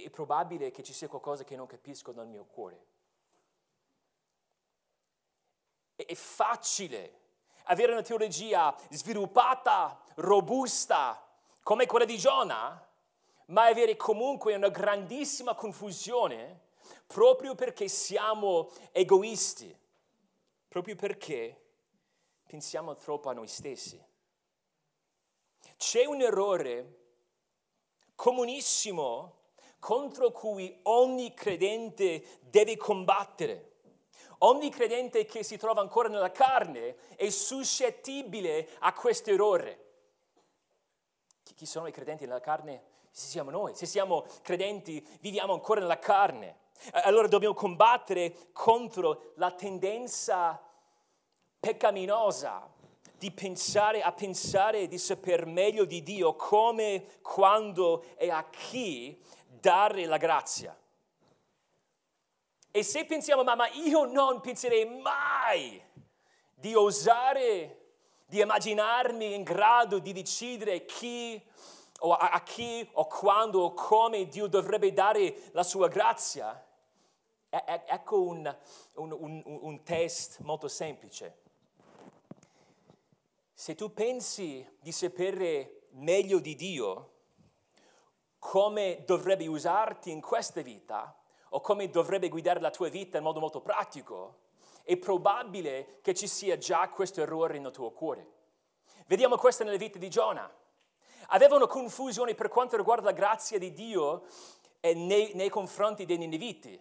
è 0.04 0.10
probabile 0.10 0.70
che 0.70 0.82
ci 0.82 0.92
sia 0.92 1.08
qualcosa 1.08 1.44
che 1.44 1.56
non 1.56 1.66
capisco 1.66 2.12
nel 2.12 2.26
mio 2.26 2.44
cuore. 2.44 2.86
È 5.94 6.14
facile 6.14 7.20
avere 7.66 7.92
una 7.92 8.02
teologia 8.02 8.74
sviluppata, 8.90 10.00
robusta, 10.16 11.22
come 11.62 11.86
quella 11.86 12.04
di 12.04 12.18
Giona, 12.18 12.84
ma 13.46 13.66
avere 13.66 13.96
comunque 13.96 14.54
una 14.54 14.68
grandissima 14.68 15.54
confusione 15.54 16.64
proprio 17.06 17.54
perché 17.54 17.88
siamo 17.88 18.70
egoisti, 18.92 19.76
proprio 20.68 20.96
perché 20.96 21.60
pensiamo 22.46 22.96
troppo 22.96 23.28
a 23.28 23.32
noi 23.32 23.48
stessi. 23.48 24.02
C'è 25.76 26.04
un 26.04 26.20
errore 26.20 27.00
comunissimo 28.14 29.34
contro 29.78 30.32
cui 30.32 30.80
ogni 30.84 31.34
credente 31.34 32.40
deve 32.40 32.76
combattere. 32.76 33.75
Ogni 34.38 34.70
credente 34.70 35.24
che 35.24 35.42
si 35.42 35.56
trova 35.56 35.80
ancora 35.80 36.08
nella 36.08 36.30
carne 36.30 36.96
è 37.16 37.28
suscettibile 37.30 38.68
a 38.80 38.92
questo 38.92 39.30
errore. 39.30 39.84
Chi 41.54 41.64
sono 41.64 41.86
i 41.86 41.92
credenti 41.92 42.26
nella 42.26 42.40
carne? 42.40 42.82
Se 43.10 43.28
siamo 43.28 43.50
noi, 43.50 43.74
se 43.74 43.86
siamo 43.86 44.26
credenti, 44.42 45.02
viviamo 45.20 45.54
ancora 45.54 45.80
nella 45.80 45.98
carne. 45.98 46.64
Allora 46.92 47.28
dobbiamo 47.28 47.54
combattere 47.54 48.50
contro 48.52 49.32
la 49.36 49.50
tendenza 49.52 50.62
peccaminosa 51.58 52.70
di 53.16 53.30
pensare 53.30 54.02
a 54.02 54.12
pensare 54.12 54.86
di 54.86 54.98
saper 54.98 55.46
meglio 55.46 55.86
di 55.86 56.02
Dio 56.02 56.34
come, 56.34 57.06
quando 57.22 58.04
e 58.16 58.30
a 58.30 58.46
chi 58.50 59.18
dare 59.46 60.04
la 60.04 60.18
grazia. 60.18 60.78
E 62.76 62.82
se 62.82 63.06
pensiamo, 63.06 63.42
ma, 63.42 63.54
ma 63.54 63.68
io 63.68 64.04
non 64.04 64.42
penserei 64.42 64.84
mai 64.84 65.82
di 66.52 66.74
osare, 66.74 67.94
di 68.26 68.42
immaginarmi 68.42 69.32
in 69.32 69.44
grado 69.44 69.98
di 69.98 70.12
decidere 70.12 70.84
chi 70.84 71.42
o 72.00 72.12
a, 72.12 72.32
a 72.32 72.42
chi 72.42 72.86
o 72.92 73.06
quando 73.06 73.62
o 73.62 73.72
come 73.72 74.28
Dio 74.28 74.46
dovrebbe 74.46 74.92
dare 74.92 75.50
la 75.52 75.62
sua 75.62 75.88
grazia, 75.88 76.62
e, 77.48 77.64
e, 77.66 77.82
ecco 77.86 78.20
un, 78.20 78.54
un, 78.96 79.10
un, 79.10 79.42
un 79.62 79.82
test 79.82 80.40
molto 80.40 80.68
semplice. 80.68 81.38
Se 83.54 83.74
tu 83.74 83.94
pensi 83.94 84.68
di 84.82 84.92
sapere 84.92 85.88
meglio 85.92 86.40
di 86.40 86.54
Dio, 86.54 87.12
come 88.38 89.02
dovrebbe 89.06 89.46
usarti 89.46 90.10
in 90.10 90.20
questa 90.20 90.60
vita 90.60 91.18
o 91.56 91.60
come 91.60 91.88
dovrebbe 91.88 92.28
guidare 92.28 92.60
la 92.60 92.70
tua 92.70 92.90
vita 92.90 93.16
in 93.16 93.24
modo 93.24 93.40
molto 93.40 93.62
pratico, 93.62 94.40
è 94.82 94.94
probabile 94.98 96.00
che 96.02 96.12
ci 96.12 96.28
sia 96.28 96.58
già 96.58 96.86
questo 96.90 97.22
errore 97.22 97.58
nel 97.58 97.72
tuo 97.72 97.92
cuore. 97.92 98.28
Vediamo 99.06 99.38
questo 99.38 99.64
nelle 99.64 99.78
vite 99.78 99.98
di 99.98 100.10
Giona. 100.10 100.54
Aveva 101.28 101.56
una 101.56 101.66
confusione 101.66 102.34
per 102.34 102.48
quanto 102.48 102.76
riguarda 102.76 103.06
la 103.06 103.16
grazia 103.16 103.58
di 103.58 103.72
Dio 103.72 104.26
nei, 104.82 105.32
nei 105.32 105.48
confronti 105.48 106.04
dei 106.04 106.18
Nineviti, 106.18 106.78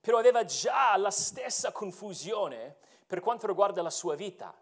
però 0.00 0.18
aveva 0.18 0.44
già 0.44 0.94
la 0.98 1.10
stessa 1.10 1.72
confusione 1.72 2.76
per 3.06 3.20
quanto 3.20 3.46
riguarda 3.46 3.80
la 3.80 3.90
sua 3.90 4.16
vita. 4.16 4.54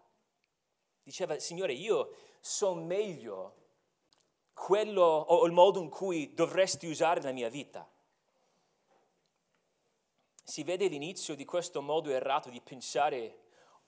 Diceva, 1.03 1.37
Signore, 1.37 1.73
io 1.73 2.13
so 2.39 2.73
meglio 2.75 3.55
quello 4.53 5.03
o 5.03 5.45
il 5.45 5.51
modo 5.51 5.81
in 5.81 5.89
cui 5.89 6.33
dovresti 6.33 6.87
usare 6.87 7.21
la 7.21 7.33
mia 7.33 7.49
vita. 7.49 7.85
Si 10.43 10.63
vede 10.63 10.87
l'inizio 10.87 11.35
di 11.35 11.45
questo 11.45 11.81
modo 11.81 12.09
errato 12.09 12.49
di 12.49 12.61
pensare 12.61 13.39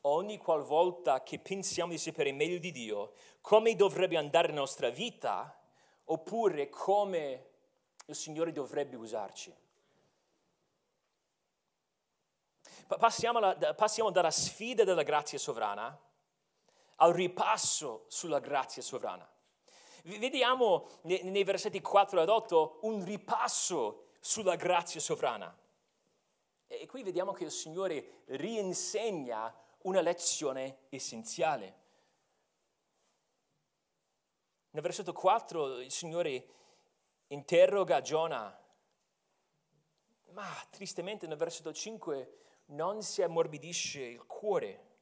ogni 0.02 0.38
qualvolta 0.38 1.22
che 1.22 1.40
pensiamo 1.40 1.92
di 1.92 1.98
sapere 1.98 2.32
meglio 2.32 2.58
di 2.60 2.72
Dio, 2.72 3.14
come 3.42 3.76
dovrebbe 3.76 4.18
andare 4.18 4.48
la 4.48 4.56
nostra 4.56 4.90
vita, 4.90 5.60
oppure 6.06 6.70
come 6.70 7.50
il 8.06 8.16
Signore 8.16 8.52
dovrebbe 8.52 8.96
usarci. 8.96 9.54
Passiamo, 12.88 13.40
alla, 13.40 13.74
passiamo 13.74 14.12
dalla 14.12 14.32
sfida 14.32 14.84
della 14.84 15.04
grazia 15.04 15.40
sovrana 15.40 16.00
al 16.98 17.14
ripasso 17.14 18.06
sulla 18.08 18.40
grazia 18.40 18.82
sovrana. 18.82 19.28
Vediamo 20.04 20.88
nei 21.02 21.44
versetti 21.44 21.82
4 21.82 22.22
ad 22.22 22.30
8 22.30 22.80
un 22.84 23.04
ripasso 23.04 24.10
sulla 24.20 24.56
grazia 24.56 25.00
sovrana. 25.00 25.54
E 26.68 26.88
qui 26.88 27.04
vediamo 27.04 27.32
che 27.32 27.44
il 27.44 27.52
Signore 27.52 28.24
rinsegna 28.26 29.54
una 29.84 30.02
lezione 30.02 30.86
essenziale. 30.90 31.84
Nel 34.72 34.82
versetto 34.82 35.14
4 35.14 35.80
il 35.80 35.92
Signore 35.92 36.48
interroga 37.28 38.02
Giona, 38.02 38.60
ma 40.32 40.68
tristemente 40.70 41.28
nel 41.28 41.38
versetto 41.38 41.72
5 41.72 42.38
non 42.68 43.02
si 43.02 43.22
ammorbidisce 43.22 44.02
il 44.02 44.26
cuore. 44.26 44.94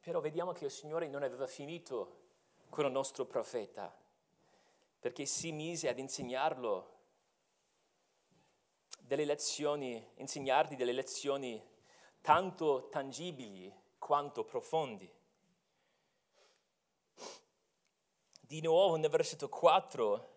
Però 0.00 0.20
vediamo 0.20 0.50
che 0.50 0.64
il 0.64 0.70
Signore 0.72 1.06
non 1.06 1.22
aveva 1.22 1.46
finito 1.46 2.20
con 2.68 2.86
il 2.86 2.90
nostro 2.90 3.26
profeta, 3.26 3.96
perché 4.98 5.26
si 5.26 5.52
mise 5.52 5.88
ad 5.88 6.00
insegnarlo 6.00 6.91
delle 9.06 9.24
lezioni, 9.24 10.04
insegnargli 10.16 10.76
delle 10.76 10.92
lezioni 10.92 11.62
tanto 12.20 12.88
tangibili 12.88 13.72
quanto 13.98 14.44
profondi. 14.44 15.10
Di 18.40 18.60
nuovo 18.60 18.96
nel 18.96 19.10
versetto 19.10 19.48
4 19.48 20.30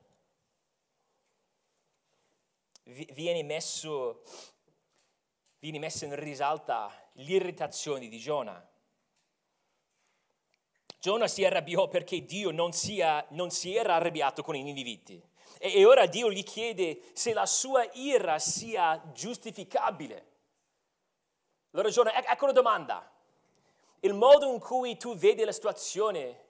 viene 2.84 3.43
messo, 3.43 4.21
viene 5.60 5.80
messo 5.80 6.06
in 6.06 6.15
risalta 6.15 6.91
l'irritazione 7.13 8.08
di 8.08 8.19
Giona. 8.19 8.69
Giona 10.99 11.28
si 11.28 11.45
arrabbiò 11.45 11.88
perché 11.88 12.25
Dio 12.25 12.51
non, 12.51 12.73
sia, 12.73 13.25
non 13.30 13.51
si 13.51 13.75
era 13.75 13.95
arrabbiato 13.95 14.41
con 14.41 14.56
i 14.56 14.63
Niniviti. 14.63 15.21
E, 15.65 15.84
ora 15.84 16.06
Dio 16.06 16.30
gli 16.30 16.43
chiede 16.43 17.01
se 17.13 17.34
la 17.34 17.47
sua 17.47 17.89
ira 17.93 18.38
sia 18.38 19.01
giustificabile. 19.13 20.34
Allora 21.71 21.89
Giona, 21.89 22.13
ecco 22.23 22.45
la 22.45 22.51
domanda. 22.51 23.12
Il 24.01 24.13
modo 24.13 24.45
in 24.51 24.60
cui 24.60 24.95
tu 24.95 25.15
vedi 25.15 25.43
la 25.43 25.51
situazione 25.51 26.43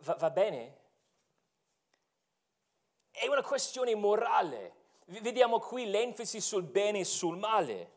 va, 0.00 0.14
va 0.16 0.30
bene? 0.30 0.76
È 3.10 3.26
una 3.28 3.42
questione 3.42 3.94
morale. 3.94 4.74
Vediamo 5.06 5.58
qui 5.58 5.86
l'enfasi 5.86 6.42
sul 6.42 6.64
bene 6.64 6.98
e 6.98 7.04
sul 7.04 7.38
male. 7.38 7.92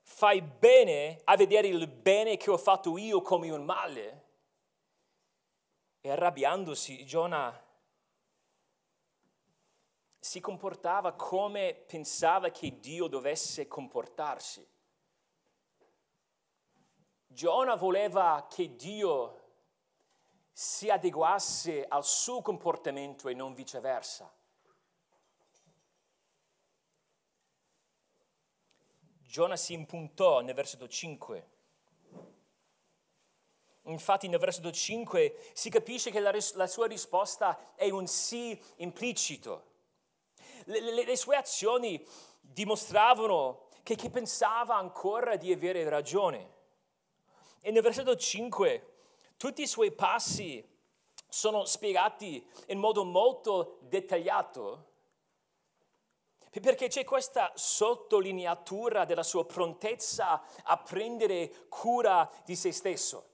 Fai 0.00 0.40
bene 0.40 1.20
a 1.24 1.36
vedere 1.36 1.68
il 1.68 1.86
bene 1.86 2.38
che 2.38 2.50
ho 2.50 2.56
fatto 2.56 2.96
io 2.96 3.20
come 3.20 3.50
un 3.50 3.66
male. 3.66 4.24
E 6.00 6.10
arrabbiandosi, 6.10 7.04
Giona 7.04 7.68
si 10.20 10.38
comportava 10.38 11.14
come 11.14 11.74
pensava 11.74 12.50
che 12.50 12.78
Dio 12.78 13.06
dovesse 13.06 13.66
comportarsi. 13.66 14.64
Giona 17.26 17.74
voleva 17.74 18.46
che 18.48 18.76
Dio 18.76 19.38
si 20.52 20.90
adeguasse 20.90 21.86
al 21.88 22.04
suo 22.04 22.42
comportamento 22.42 23.30
e 23.30 23.34
non 23.34 23.54
viceversa. 23.54 24.30
Giona 29.22 29.56
si 29.56 29.72
impuntò 29.72 30.40
nel 30.40 30.54
versetto 30.54 30.86
5. 30.86 31.48
Infatti 33.84 34.28
nel 34.28 34.38
versetto 34.38 34.70
5 34.70 35.52
si 35.54 35.70
capisce 35.70 36.10
che 36.10 36.20
la, 36.20 36.30
ris- 36.30 36.54
la 36.54 36.66
sua 36.66 36.86
risposta 36.86 37.74
è 37.74 37.88
un 37.88 38.06
sì 38.06 38.60
implicito. 38.76 39.69
Le, 40.64 40.80
le, 40.80 41.04
le 41.04 41.16
sue 41.16 41.36
azioni 41.36 42.04
dimostravano 42.40 43.68
che, 43.82 43.94
che 43.94 44.10
pensava 44.10 44.76
ancora 44.76 45.36
di 45.36 45.52
avere 45.52 45.88
ragione. 45.88 46.58
E 47.60 47.70
nel 47.70 47.82
versetto 47.82 48.16
5 48.16 48.94
tutti 49.36 49.62
i 49.62 49.66
suoi 49.66 49.92
passi 49.92 50.66
sono 51.28 51.64
spiegati 51.64 52.44
in 52.66 52.78
modo 52.78 53.04
molto 53.04 53.78
dettagliato 53.82 54.88
perché 56.58 56.88
c'è 56.88 57.04
questa 57.04 57.52
sottolineatura 57.54 59.04
della 59.04 59.22
sua 59.22 59.46
prontezza 59.46 60.42
a 60.64 60.76
prendere 60.78 61.68
cura 61.68 62.28
di 62.44 62.56
se 62.56 62.72
stesso. 62.72 63.28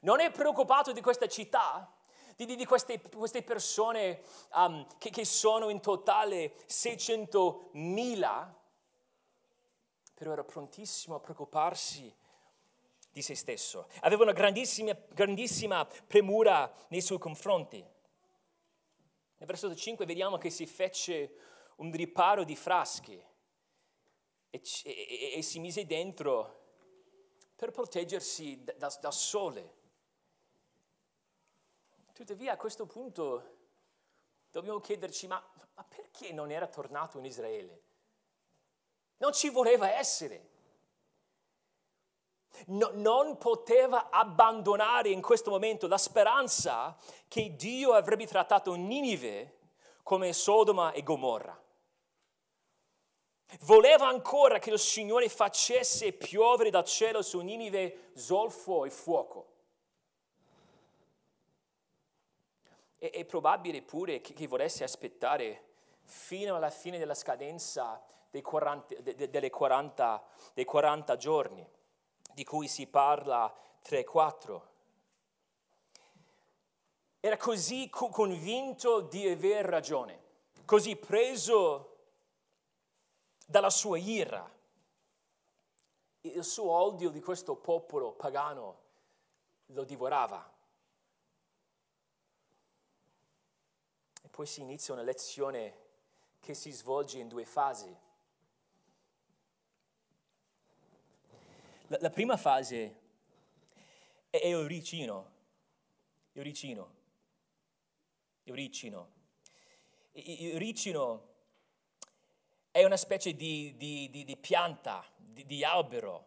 Non 0.00 0.20
è 0.20 0.30
preoccupato 0.30 0.92
di 0.92 1.02
questa 1.02 1.26
città, 1.28 1.94
di, 2.36 2.54
di 2.54 2.64
queste, 2.66 3.00
queste, 3.00 3.42
persone 3.42 4.20
um, 4.52 4.86
che, 4.98 5.08
che, 5.08 5.24
sono 5.24 5.70
in 5.70 5.80
totale 5.80 6.54
600.000, 6.68 8.52
però 10.14 10.32
era 10.32 10.44
prontissimo 10.44 11.14
a 11.14 11.20
preoccuparsi 11.20 12.14
di 13.10 13.22
se 13.22 13.34
stesso. 13.34 13.88
Aveva 14.00 14.24
una 14.24 14.32
grandissima, 14.32 14.94
grandissima 15.08 15.86
premura 16.06 16.70
nei 16.88 17.00
suoi 17.00 17.18
confronti. 17.18 17.78
Nel 17.78 19.48
versetto 19.48 19.74
5 19.74 20.04
vediamo 20.04 20.36
che 20.36 20.50
si 20.50 20.66
fece 20.66 21.34
un 21.76 21.90
riparo 21.92 22.44
di 22.44 22.56
frasche 22.56 23.26
e, 24.50 24.62
e, 24.84 25.32
e 25.36 25.42
si 25.42 25.58
mise 25.58 25.86
dentro 25.86 26.64
per 27.56 27.70
proteggersi 27.70 28.62
da, 28.62 28.94
dal 29.00 29.14
sole. 29.14 29.75
Tuttavia 32.16 32.54
a 32.54 32.56
questo 32.56 32.86
punto 32.86 33.56
dobbiamo 34.50 34.80
chiederci, 34.80 35.26
ma, 35.26 35.38
ma 35.74 35.84
perché 35.84 36.32
non 36.32 36.50
era 36.50 36.66
tornato 36.66 37.18
in 37.18 37.26
Israele? 37.26 37.82
Non 39.18 39.34
ci 39.34 39.50
voleva 39.50 39.90
essere 39.90 40.48
no, 42.68 42.90
non 42.94 43.36
poteva 43.36 44.08
abbandonare 44.08 45.10
in 45.10 45.20
questo 45.20 45.50
momento 45.50 45.86
la 45.86 45.98
speranza 45.98 46.96
che 47.28 47.54
Dio 47.54 47.92
avrebbe 47.92 48.26
trattato 48.26 48.72
Ninive 48.72 49.58
come 50.02 50.32
Sodoma 50.32 50.92
e 50.92 51.02
Gomorra. 51.02 51.62
Voleva 53.60 54.08
ancora 54.08 54.58
che 54.58 54.70
il 54.70 54.78
Signore 54.78 55.28
facesse 55.28 56.14
piovere 56.14 56.70
dal 56.70 56.86
cielo 56.86 57.20
su 57.20 57.40
Ninive 57.40 58.12
zolfo 58.14 58.86
e 58.86 58.90
fuoco. 58.90 59.55
E, 63.06 63.10
è 63.10 63.24
probabile 63.24 63.82
pure 63.82 64.20
che, 64.20 64.32
che, 64.32 64.46
volesse 64.46 64.84
aspettare 64.84 65.64
fino 66.02 66.56
alla 66.56 66.70
fine 66.70 66.98
della 66.98 67.14
scadenza 67.14 68.02
dei 68.30 68.42
40, 68.42 69.00
de, 69.00 69.30
de, 69.30 69.50
40, 69.50 70.24
dei 70.54 70.64
40 70.64 71.16
giorni 71.16 71.68
di 72.34 72.44
cui 72.44 72.68
si 72.68 72.86
parla 72.86 73.52
3-4. 73.84 74.60
Era 77.20 77.36
così 77.36 77.88
convinto 77.88 79.00
di 79.00 79.28
aver 79.28 79.64
ragione, 79.64 80.22
così 80.64 80.96
preso 80.96 81.96
dalla 83.46 83.70
sua 83.70 83.98
ira. 83.98 84.48
Il 86.20 86.44
suo 86.44 86.70
odio 86.70 87.10
di 87.10 87.20
questo 87.20 87.56
popolo 87.56 88.12
pagano 88.12 88.84
lo 89.66 89.84
divorava. 89.84 90.55
Poi 94.36 94.44
si 94.44 94.60
inizia 94.60 94.92
una 94.92 95.02
lezione 95.02 95.84
che 96.40 96.52
si 96.52 96.70
svolge 96.70 97.18
in 97.18 97.26
due 97.26 97.46
fasi. 97.46 97.96
La, 101.86 101.96
la 102.02 102.10
prima 102.10 102.36
fase 102.36 103.00
è 104.28 104.38
Euricino. 104.42 105.32
Euricino. 106.32 106.94
Euricino. 108.44 109.12
Euricino 110.12 111.28
è 112.70 112.84
una 112.84 112.98
specie 112.98 113.34
di, 113.34 113.74
di, 113.78 114.10
di, 114.10 114.24
di 114.24 114.36
pianta, 114.36 115.02
di, 115.16 115.64
albero. 115.64 116.26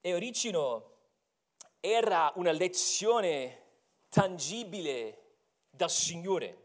Euricino 0.00 0.92
era 1.80 2.32
una 2.36 2.52
lezione 2.52 3.60
tangibile 4.08 5.18
dal 5.74 5.90
Signore. 5.90 6.62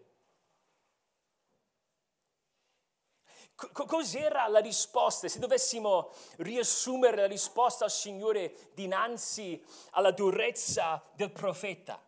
cos'era 3.74 4.48
la 4.48 4.60
risposta? 4.60 5.28
Se 5.28 5.40
dovessimo 5.40 6.12
riassumere 6.38 7.18
la 7.18 7.28
risposta 7.28 7.84
al 7.84 7.92
Signore 7.92 8.72
dinanzi 8.74 9.62
alla 9.92 10.12
durezza 10.12 11.04
del 11.14 11.32
profeta. 11.32 12.02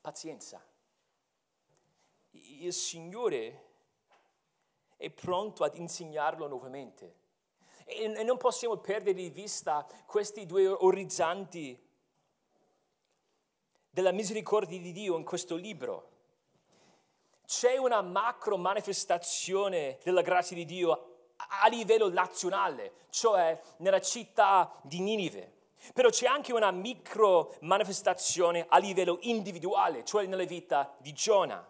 Pazienza. 0.00 0.62
Il 2.30 2.72
Signore 2.72 3.66
è 4.96 5.10
pronto 5.10 5.64
ad 5.64 5.76
insegnarlo 5.76 6.46
nuovamente. 6.48 7.16
E 7.84 8.06
non 8.22 8.36
possiamo 8.36 8.76
perdere 8.76 9.14
di 9.14 9.30
vista 9.30 9.86
questi 10.06 10.44
due 10.44 10.66
orizzonti 10.66 11.87
della 13.98 14.12
misericordia 14.12 14.78
di 14.78 14.92
Dio 14.92 15.16
in 15.16 15.24
questo 15.24 15.56
libro 15.56 16.10
c'è 17.44 17.78
una 17.78 18.00
macro 18.00 18.56
manifestazione 18.56 19.98
della 20.04 20.22
grazia 20.22 20.54
di 20.54 20.64
Dio 20.64 21.32
a 21.62 21.66
livello 21.66 22.08
nazionale, 22.08 22.92
cioè 23.10 23.60
nella 23.78 24.00
città 24.00 24.72
di 24.82 25.00
Ninive. 25.00 25.52
Però 25.94 26.10
c'è 26.10 26.28
anche 26.28 26.52
una 26.52 26.70
micro 26.70 27.56
manifestazione 27.62 28.66
a 28.68 28.78
livello 28.78 29.18
individuale, 29.22 30.04
cioè 30.04 30.26
nella 30.26 30.44
vita 30.44 30.94
di 30.98 31.12
Giona. 31.12 31.68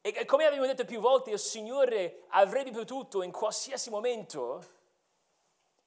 E 0.00 0.24
come 0.24 0.46
abbiamo 0.46 0.64
detto 0.64 0.86
più 0.86 1.00
volte, 1.00 1.32
il 1.32 1.38
Signore 1.38 2.22
avrebbe 2.28 2.70
potuto 2.70 3.20
in 3.20 3.30
qualsiasi 3.30 3.90
momento 3.90 4.64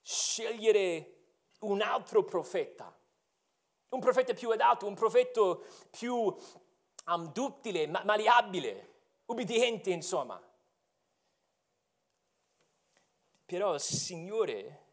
scegliere 0.04 1.14
un 1.62 1.82
altro 1.82 2.24
profeta, 2.24 2.96
un 3.90 4.00
profeta 4.00 4.34
più 4.34 4.50
adatto, 4.50 4.88
un 4.88 4.96
profeta 4.96 5.58
più 5.90 6.16
um, 6.16 7.32
duttile, 7.32 7.88
ma- 7.88 8.04
maleabile, 8.04 8.94
ubbidiente, 9.26 9.92
insomma. 9.92 10.42
Però 13.46 13.74
il 13.74 13.80
Signore 13.80 14.84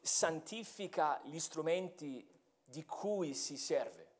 santifica 0.00 1.20
gli 1.24 1.38
strumenti 1.38 2.26
di 2.64 2.84
cui 2.84 3.34
si 3.34 3.56
serve. 3.56 4.10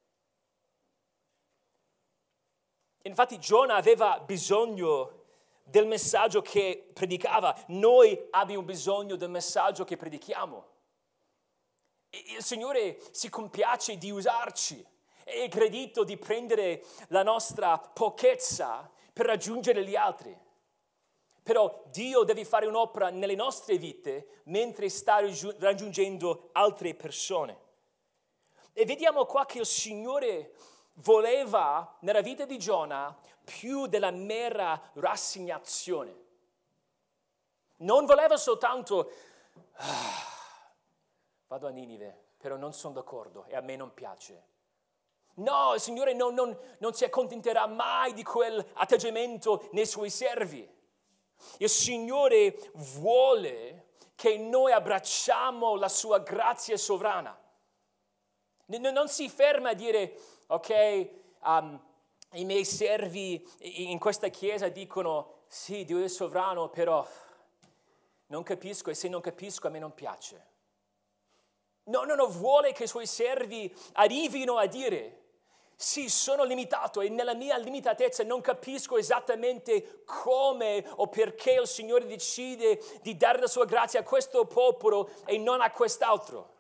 Infatti 3.05 3.38
Giona 3.40 3.74
aveva 3.74 4.20
bisogno 4.20 5.20
del 5.64 5.87
messaggio 5.87 6.40
che 6.40 6.90
predicava, 6.92 7.57
noi 7.68 8.28
abbiamo 8.31 8.62
bisogno 8.62 9.16
del 9.16 9.31
messaggio 9.31 9.85
che 9.85 9.96
predichiamo. 9.96 10.71
E 12.14 12.25
il 12.37 12.42
Signore 12.42 13.01
si 13.11 13.31
compiace 13.31 13.96
di 13.96 14.11
usarci, 14.11 14.87
è 15.25 15.48
gradito 15.48 16.05
di 16.05 16.18
prendere 16.18 16.85
la 17.09 17.22
nostra 17.22 17.79
pochezza 17.79 18.90
per 19.11 19.25
raggiungere 19.25 19.83
gli 19.83 19.96
altri. 19.96 20.38
Però 21.42 21.85
Dio 21.87 22.22
deve 22.25 22.44
fare 22.44 22.66
un'opera 22.66 23.09
nelle 23.09 23.35
nostre 23.35 23.79
vite 23.79 24.42
mentre 24.44 24.90
sta 24.90 25.20
raggiungendo 25.59 26.51
altre 26.53 26.94
persone. 26.94 27.59
E 28.75 28.85
vediamo 28.85 29.25
qua 29.25 29.46
che 29.46 29.61
il 29.61 29.66
Signore 29.66 30.53
voleva 30.96 31.96
nella 32.01 32.20
vita 32.20 32.44
di 32.44 32.59
Giona 32.59 33.18
più 33.42 33.87
della 33.87 34.11
mera 34.11 34.79
rassegnazione. 34.94 36.20
Non 37.79 38.05
voleva 38.05 38.37
soltanto, 38.37 39.11
ah, 39.77 40.32
vado 41.53 41.67
a 41.67 41.71
Ninive, 41.71 42.17
però 42.38 42.57
non 42.57 42.73
sono 42.73 42.95
d'accordo 42.95 43.45
e 43.45 43.55
a 43.55 43.61
me 43.61 43.77
non 43.77 43.93
piace. 43.93 44.47
No, 45.35 45.75
il 45.75 45.83
Signore 45.83 46.15
non, 46.15 46.33
non, 46.33 46.57
non 46.79 46.95
si 46.95 47.05
accontenterà 47.05 47.67
mai 47.67 48.15
di 48.15 48.23
quell'atteggiamento 48.23 49.69
nei 49.73 49.85
suoi 49.85 50.09
servi. 50.09 50.67
Il 51.59 51.69
Signore 51.69 52.71
vuole 52.73 53.88
che 54.15 54.38
noi 54.38 54.73
abbracciamo 54.73 55.77
la 55.77 55.91
sua 55.91 56.21
grazia 56.21 56.79
sovrana. 56.79 57.38
Non 58.67 59.09
si 59.09 59.29
ferma 59.29 59.71
a 59.71 59.75
dire, 59.75 60.19
ok, 60.47 61.11
um, 61.43 61.85
i 62.33 62.47
miei 62.47 62.65
servi 62.65 63.47
in 63.59 63.99
questa 63.99 64.29
chiesa 64.29 64.69
dicono, 64.69 65.43
sì, 65.49 65.85
Dio 65.85 66.03
è 66.03 66.09
sovrano, 66.09 66.71
però 66.71 67.07
non 68.29 68.43
capisco 68.43 68.88
e 68.88 68.95
se 68.95 69.09
non 69.09 69.21
capisco 69.21 69.67
a 69.67 69.71
me 69.71 69.79
non 69.79 69.93
piace. 69.93 70.52
No, 71.85 72.05
no, 72.05 72.14
no, 72.14 72.27
vuole 72.29 72.73
che 72.73 72.85
i 72.85 72.88
suoi 72.88 73.07
servi 73.07 73.75
arrivino 73.95 74.57
a 74.57 74.66
dire, 74.66 75.23
sì, 75.75 76.09
sono 76.09 76.45
limitato 76.45 77.01
e 77.01 77.09
nella 77.09 77.35
mia 77.35 77.57
limitatezza 77.57 78.23
non 78.23 78.40
capisco 78.40 78.97
esattamente 78.99 80.05
come 80.05 80.85
o 80.97 81.09
perché 81.09 81.55
il 81.55 81.66
Signore 81.66 82.07
decide 82.07 82.81
di 83.03 83.16
dare 83.16 83.40
la 83.40 83.49
sua 83.49 83.64
grazia 83.64 83.99
a 83.99 84.05
questo 84.05 84.45
popolo 84.45 85.11
e 85.25 85.38
non 85.38 85.61
a 85.61 85.73
quest'altro. 85.73 86.51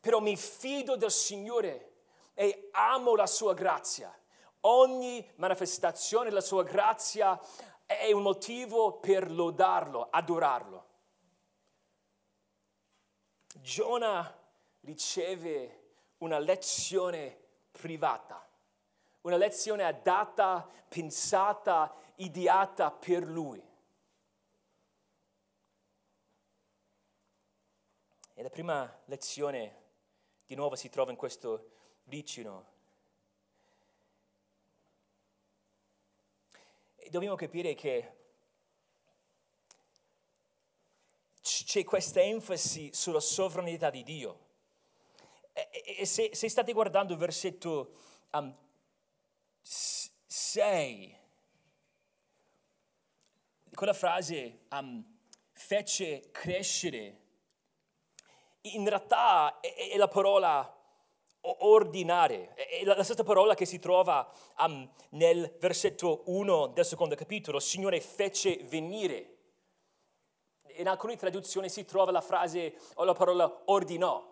Però 0.00 0.18
mi 0.20 0.34
fido 0.36 0.96
del 0.96 1.10
Signore 1.10 1.90
e 2.32 2.70
amo 2.72 3.14
la 3.14 3.26
sua 3.26 3.52
grazia. 3.52 4.16
Ogni 4.60 5.30
manifestazione 5.36 6.30
della 6.30 6.40
sua 6.40 6.62
grazia 6.62 7.38
è 7.84 8.12
un 8.12 8.22
motivo 8.22 8.94
per 8.94 9.30
lodarlo, 9.30 10.08
adorarlo. 10.10 10.81
Giona 13.60 14.38
riceve 14.80 15.80
una 16.18 16.38
lezione 16.38 17.38
privata, 17.70 18.48
una 19.22 19.36
lezione 19.36 19.84
adatta, 19.84 20.68
pensata, 20.88 21.94
ideata 22.16 22.90
per 22.90 23.24
lui. 23.24 23.62
E 28.34 28.42
la 28.42 28.50
prima 28.50 29.00
lezione 29.06 29.80
di 30.46 30.54
nuovo 30.54 30.74
si 30.74 30.88
trova 30.88 31.10
in 31.10 31.16
questo 31.16 31.70
vicino. 32.04 32.70
E 36.96 37.10
dobbiamo 37.10 37.36
capire 37.36 37.74
che 37.74 38.21
c'è 41.42 41.84
questa 41.84 42.20
enfasi 42.20 42.90
sulla 42.92 43.20
sovranità 43.20 43.90
di 43.90 44.02
Dio. 44.02 44.38
E, 45.52 46.06
se, 46.06 46.30
se, 46.32 46.48
state 46.48 46.72
guardando 46.72 47.12
il 47.12 47.18
versetto 47.18 47.96
6, 49.62 51.04
um, 51.04 51.18
quella 53.74 53.92
frase 53.92 54.60
um, 54.70 55.04
fece 55.52 56.30
crescere, 56.30 57.20
in 58.62 58.88
realtà 58.88 59.60
è, 59.60 59.90
è 59.90 59.96
la 59.96 60.08
parola 60.08 60.82
ordinare. 61.42 62.54
È 62.54 62.84
la 62.84 63.02
stessa 63.02 63.24
parola 63.24 63.54
che 63.54 63.66
si 63.66 63.78
trova 63.78 64.30
um, 64.58 64.88
nel 65.10 65.56
versetto 65.58 66.22
1 66.26 66.68
del 66.68 66.84
secondo 66.84 67.14
capitolo. 67.14 67.58
Signore 67.58 68.00
fece 68.00 68.60
venire. 68.64 69.31
In 70.76 70.88
alcune 70.88 71.16
traduzioni 71.16 71.68
si 71.68 71.84
trova 71.84 72.10
la 72.10 72.20
frase 72.20 72.74
o 72.94 73.04
la 73.04 73.12
parola 73.12 73.62
ordinò. 73.66 74.30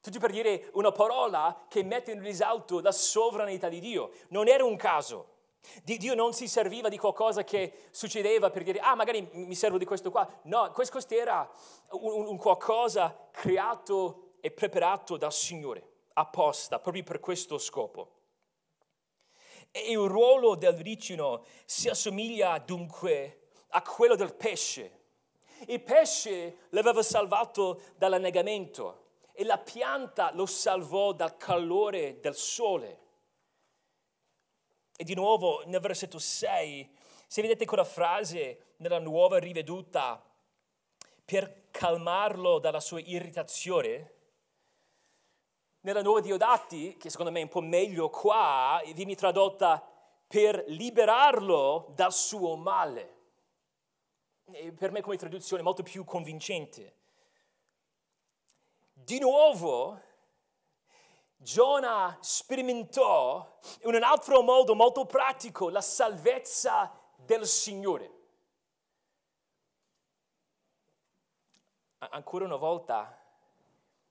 Tutto 0.00 0.18
per 0.18 0.30
dire 0.30 0.70
una 0.74 0.92
parola 0.92 1.64
che 1.68 1.82
mette 1.82 2.12
in 2.12 2.20
risalto 2.20 2.80
la 2.80 2.92
sovranità 2.92 3.68
di 3.68 3.80
Dio. 3.80 4.10
Non 4.28 4.48
era 4.48 4.64
un 4.64 4.76
caso. 4.76 5.34
Dio 5.82 6.14
non 6.14 6.32
si 6.32 6.46
serviva 6.46 6.88
di 6.88 6.96
qualcosa 6.96 7.42
che 7.42 7.88
succedeva 7.90 8.50
per 8.50 8.62
dire, 8.62 8.78
ah, 8.78 8.94
magari 8.94 9.28
mi 9.32 9.54
servo 9.54 9.78
di 9.78 9.84
questo 9.84 10.10
qua. 10.10 10.28
No, 10.42 10.70
questo 10.72 11.14
era 11.14 11.50
un, 11.90 12.26
un 12.26 12.36
qualcosa 12.36 13.28
creato 13.32 14.34
e 14.40 14.50
preparato 14.52 15.16
dal 15.16 15.32
Signore 15.32 15.94
apposta 16.18 16.78
proprio 16.78 17.02
per 17.02 17.20
questo 17.20 17.58
scopo. 17.58 18.12
E 19.70 19.90
il 19.90 19.98
ruolo 19.98 20.54
del 20.54 20.74
ricino 20.74 21.44
si 21.64 21.88
assomiglia 21.88 22.58
dunque 22.58 23.48
a 23.70 23.82
quello 23.82 24.14
del 24.14 24.34
pesce. 24.34 25.04
Il 25.66 25.80
pesce 25.82 26.66
l'aveva 26.70 27.02
salvato 27.02 27.80
dall'annegamento 27.96 29.04
e 29.32 29.44
la 29.44 29.58
pianta 29.58 30.30
lo 30.32 30.46
salvò 30.46 31.12
dal 31.12 31.36
calore 31.36 32.20
del 32.20 32.34
sole. 32.34 33.00
E 34.96 35.04
di 35.04 35.14
nuovo 35.14 35.62
nel 35.66 35.80
versetto 35.80 36.18
6, 36.18 36.96
se 37.26 37.42
vedete 37.42 37.64
quella 37.66 37.84
frase 37.84 38.74
nella 38.76 38.98
nuova 38.98 39.38
riveduta, 39.38 40.22
per 41.24 41.70
calmarlo 41.70 42.58
dalla 42.58 42.80
sua 42.80 43.00
irritazione, 43.00 44.12
nella 45.80 46.02
nuova 46.02 46.20
Diodati, 46.20 46.96
che 46.96 47.10
secondo 47.10 47.30
me 47.30 47.40
è 47.40 47.42
un 47.44 47.48
po' 47.48 47.60
meglio 47.60 48.08
qua, 48.08 48.80
viene 48.94 49.14
tradotta 49.14 49.84
per 50.26 50.64
liberarlo 50.68 51.92
dal 51.94 52.12
suo 52.12 52.56
male. 52.56 53.15
Per 54.46 54.92
me 54.92 55.00
come 55.00 55.16
traduzione 55.16 55.62
molto 55.62 55.82
più 55.82 56.04
convincente. 56.04 56.94
Di 58.92 59.18
nuovo, 59.18 60.00
Giona 61.36 62.16
sperimentò 62.20 63.58
in 63.82 63.94
un 63.94 64.02
altro 64.04 64.42
modo 64.42 64.76
molto 64.76 65.04
pratico 65.04 65.68
la 65.68 65.80
salvezza 65.80 66.96
del 67.16 67.44
Signore. 67.44 68.10
Ancora 71.98 72.44
una 72.44 72.56
volta 72.56 73.20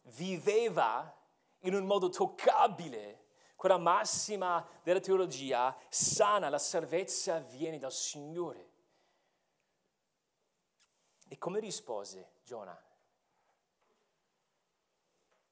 viveva 0.02 1.18
in 1.60 1.76
un 1.76 1.86
modo 1.86 2.10
toccabile 2.10 3.24
quella 3.56 3.78
massima 3.78 4.66
della 4.84 5.00
teologia 5.00 5.76
sana, 5.88 6.50
la 6.50 6.60
salvezza 6.60 7.40
viene 7.40 7.80
dal 7.80 7.94
Signore. 7.94 8.65
E 11.28 11.38
come 11.38 11.60
rispose 11.60 12.34
Giona? 12.44 12.80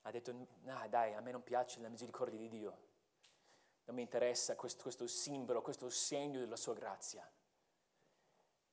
Ha 0.05 0.11
detto, 0.11 0.47
ah, 0.67 0.87
dai, 0.87 1.13
a 1.13 1.21
me 1.21 1.31
non 1.31 1.43
piace 1.43 1.79
la 1.79 1.87
misericordia 1.87 2.37
di 2.37 2.49
Dio, 2.49 2.77
non 3.85 3.95
mi 3.95 4.01
interessa 4.01 4.55
questo, 4.55 4.83
questo 4.83 5.07
simbolo, 5.07 5.61
questo 5.61 5.89
segno 5.89 6.39
della 6.39 6.55
sua 6.55 6.73
grazia. 6.73 7.29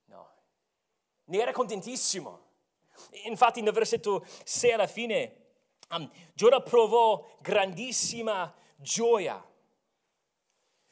No, 0.06 0.30
ne 1.24 1.38
era 1.38 1.52
contentissimo. 1.52 2.48
Infatti 3.24 3.62
nel 3.62 3.72
versetto 3.72 4.24
6 4.44 4.72
alla 4.72 4.86
fine, 4.86 5.46
um, 5.90 6.10
Giona 6.34 6.60
provò 6.60 7.24
grandissima 7.40 8.52
gioia. 8.76 9.42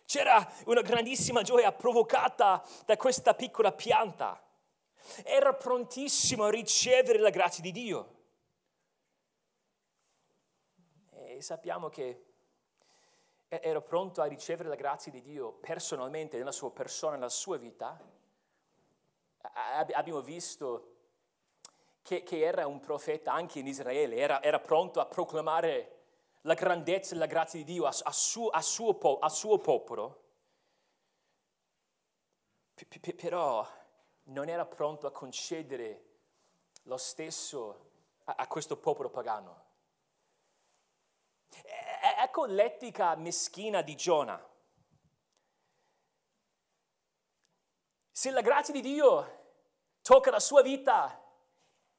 C'era 0.05 0.51
una 0.65 0.81
grandissima 0.81 1.43
gioia 1.43 1.71
provocata 1.73 2.65
da 2.87 2.97
questa 2.97 3.35
piccola 3.35 3.73
pianta. 3.73 4.43
Era 5.25 5.55
prontissimo 5.55 6.45
a 6.45 6.51
ricevere 6.51 7.19
la 7.19 7.31
grazia 7.31 7.63
di 7.63 7.73
Dio. 7.73 8.17
E 11.11 11.43
sappiamo 11.43 11.89
che 11.89 12.25
era 13.49 13.81
pronto 13.81 14.21
a 14.21 14.27
ricevere 14.27 14.69
la 14.69 14.75
grazia 14.75 15.11
di 15.11 15.23
Dio 15.23 15.53
personalmente 15.53 16.37
nella 16.37 16.53
sua 16.53 16.71
persona, 16.71 17.15
nella 17.15 17.29
sua 17.31 17.57
vita. 17.57 17.99
Abbiamo 19.95 20.21
visto 20.21 20.97
che, 22.03 22.23
che 22.23 22.41
era 22.41 22.67
un 22.67 22.81
profeta 22.81 23.33
anche 23.33 23.59
in 23.59 23.67
Israele, 23.67 24.17
era, 24.17 24.43
era, 24.43 24.61
pronto 24.61 25.01
a 25.01 25.07
proclamare 25.07 25.97
la 26.43 26.55
grandezza 26.55 27.15
e 27.15 27.19
la 27.19 27.27
grazia 27.27 27.59
di 27.59 27.73
Dio 27.73 27.85
a, 27.87 27.95
a, 28.03 28.13
suo, 28.13 28.49
a, 28.49 28.61
suo, 28.61 29.19
a 29.19 29.29
suo, 29.29 29.59
popolo, 29.59 30.25
però 33.17 33.67
non 34.29 34.49
era 34.49 34.67
pronto 34.67 35.07
a 35.07 35.13
concedere 35.13 36.05
lo 36.83 36.97
stesso 36.97 37.87
a, 38.25 38.47
questo 38.47 38.77
popolo 38.77 39.11
pagano. 39.11 39.67
Ecco 42.21 42.45
l'etica 42.47 43.15
meschina 43.17 43.81
di 43.83 43.95
Giona. 43.95 44.47
Se 48.11 48.31
la 48.31 48.41
grazia 48.41 48.75
di 48.75 48.81
Dio 48.81 49.37
tocca 50.03 50.31
la 50.31 50.41
sua 50.41 50.61
vita, 50.61 51.23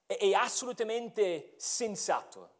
è, 0.06 0.18
è 0.18 0.34
assolutamente 0.34 1.54
sensato. 1.58 2.58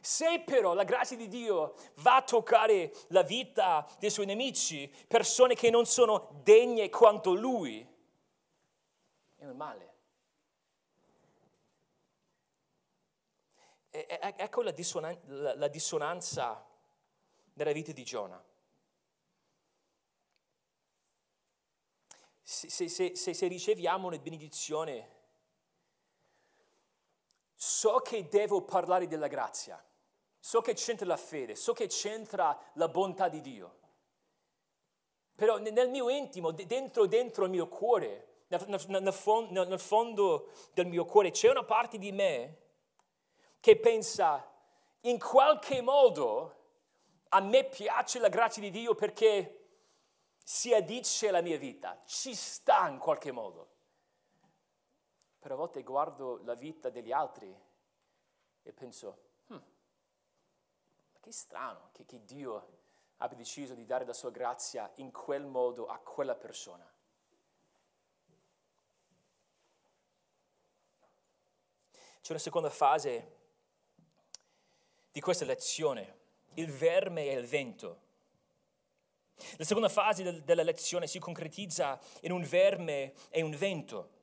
Se 0.00 0.40
però 0.40 0.72
la 0.72 0.84
grazia 0.84 1.16
di 1.16 1.28
Dio 1.28 1.74
va 1.96 2.16
a 2.16 2.22
toccare 2.22 2.92
la 3.08 3.22
vita 3.22 3.86
dei 3.98 4.10
suoi 4.10 4.26
nemici, 4.26 4.88
persone 5.08 5.54
che 5.54 5.70
non 5.70 5.84
sono 5.84 6.40
degne 6.42 6.88
quanto 6.88 7.34
lui, 7.34 7.96
è 9.38 9.46
un 9.46 9.56
male. 9.56 9.96
ecco 13.90 14.62
la, 14.62 14.70
dissonan- 14.70 15.18
la, 15.26 15.54
la 15.56 15.68
dissonanza 15.68 16.64
nella 17.54 17.72
vita 17.72 17.92
di 17.92 18.04
Giona. 18.04 18.42
Se, 22.42 22.68
se, 22.68 22.88
se, 22.88 23.34
se 23.34 23.46
riceviamo 23.46 24.06
una 24.06 24.18
benedizione, 24.18 25.16
so 27.54 27.98
che 27.98 28.28
devo 28.28 28.62
parlare 28.62 29.06
della 29.06 29.26
grazia, 29.26 29.82
so 30.38 30.60
che 30.60 30.74
c'entra 30.74 31.06
la 31.06 31.16
fede, 31.16 31.54
so 31.56 31.72
che 31.72 31.88
c'entra 31.88 32.58
la 32.74 32.88
bontà 32.88 33.28
di 33.28 33.40
Dio. 33.40 33.76
Però 35.34 35.58
nel 35.58 35.90
mio 35.90 36.08
intimo, 36.08 36.50
dentro, 36.52 37.06
dentro 37.06 37.44
il 37.44 37.50
mio 37.50 37.68
cuore, 37.68 38.27
nel, 38.48 38.64
nel, 38.88 39.68
nel 39.68 39.78
fondo 39.78 40.50
del 40.72 40.86
mio 40.86 41.04
cuore, 41.04 41.30
c'è 41.30 41.50
una 41.50 41.64
parte 41.64 41.98
di 41.98 42.12
me 42.12 42.56
che 43.60 43.78
pensa 43.78 44.46
in 45.02 45.18
qualche 45.18 45.80
modo 45.80 46.54
a 47.30 47.40
me 47.40 47.64
piace 47.64 48.18
la 48.18 48.28
grazia 48.28 48.62
di 48.62 48.70
Dio 48.70 48.94
perché 48.94 49.54
si 50.42 50.72
addice 50.72 51.28
alla 51.28 51.42
mia 51.42 51.58
vita, 51.58 52.02
ci 52.06 52.34
sta 52.34 52.88
in 52.88 52.98
qualche 52.98 53.32
modo. 53.32 53.76
Però 55.38 55.54
a 55.54 55.58
volte 55.58 55.82
guardo 55.82 56.40
la 56.44 56.54
vita 56.54 56.88
degli 56.88 57.12
altri 57.12 57.54
e 58.62 58.72
penso, 58.72 59.18
hmm, 59.52 59.56
ma 61.12 61.20
che 61.20 61.32
strano 61.32 61.90
che, 61.92 62.06
che 62.06 62.24
Dio 62.24 62.76
abbia 63.18 63.36
deciso 63.36 63.74
di 63.74 63.84
dare 63.84 64.06
la 64.06 64.14
sua 64.14 64.30
grazia 64.30 64.90
in 64.96 65.12
quel 65.12 65.44
modo 65.44 65.86
a 65.86 65.98
quella 65.98 66.34
persona. 66.34 66.90
C'è 72.20 72.32
una 72.32 72.40
seconda 72.40 72.70
fase 72.70 73.36
di 75.10 75.20
questa 75.20 75.44
lezione, 75.44 76.16
il 76.54 76.70
verme 76.70 77.28
e 77.28 77.32
il 77.34 77.46
vento. 77.46 78.06
La 79.56 79.64
seconda 79.64 79.88
fase 79.88 80.22
del, 80.22 80.42
della 80.42 80.62
lezione 80.62 81.06
si 81.06 81.18
concretizza 81.18 81.98
in 82.22 82.32
un 82.32 82.42
verme 82.42 83.14
e 83.30 83.42
un 83.42 83.54
vento. 83.56 84.16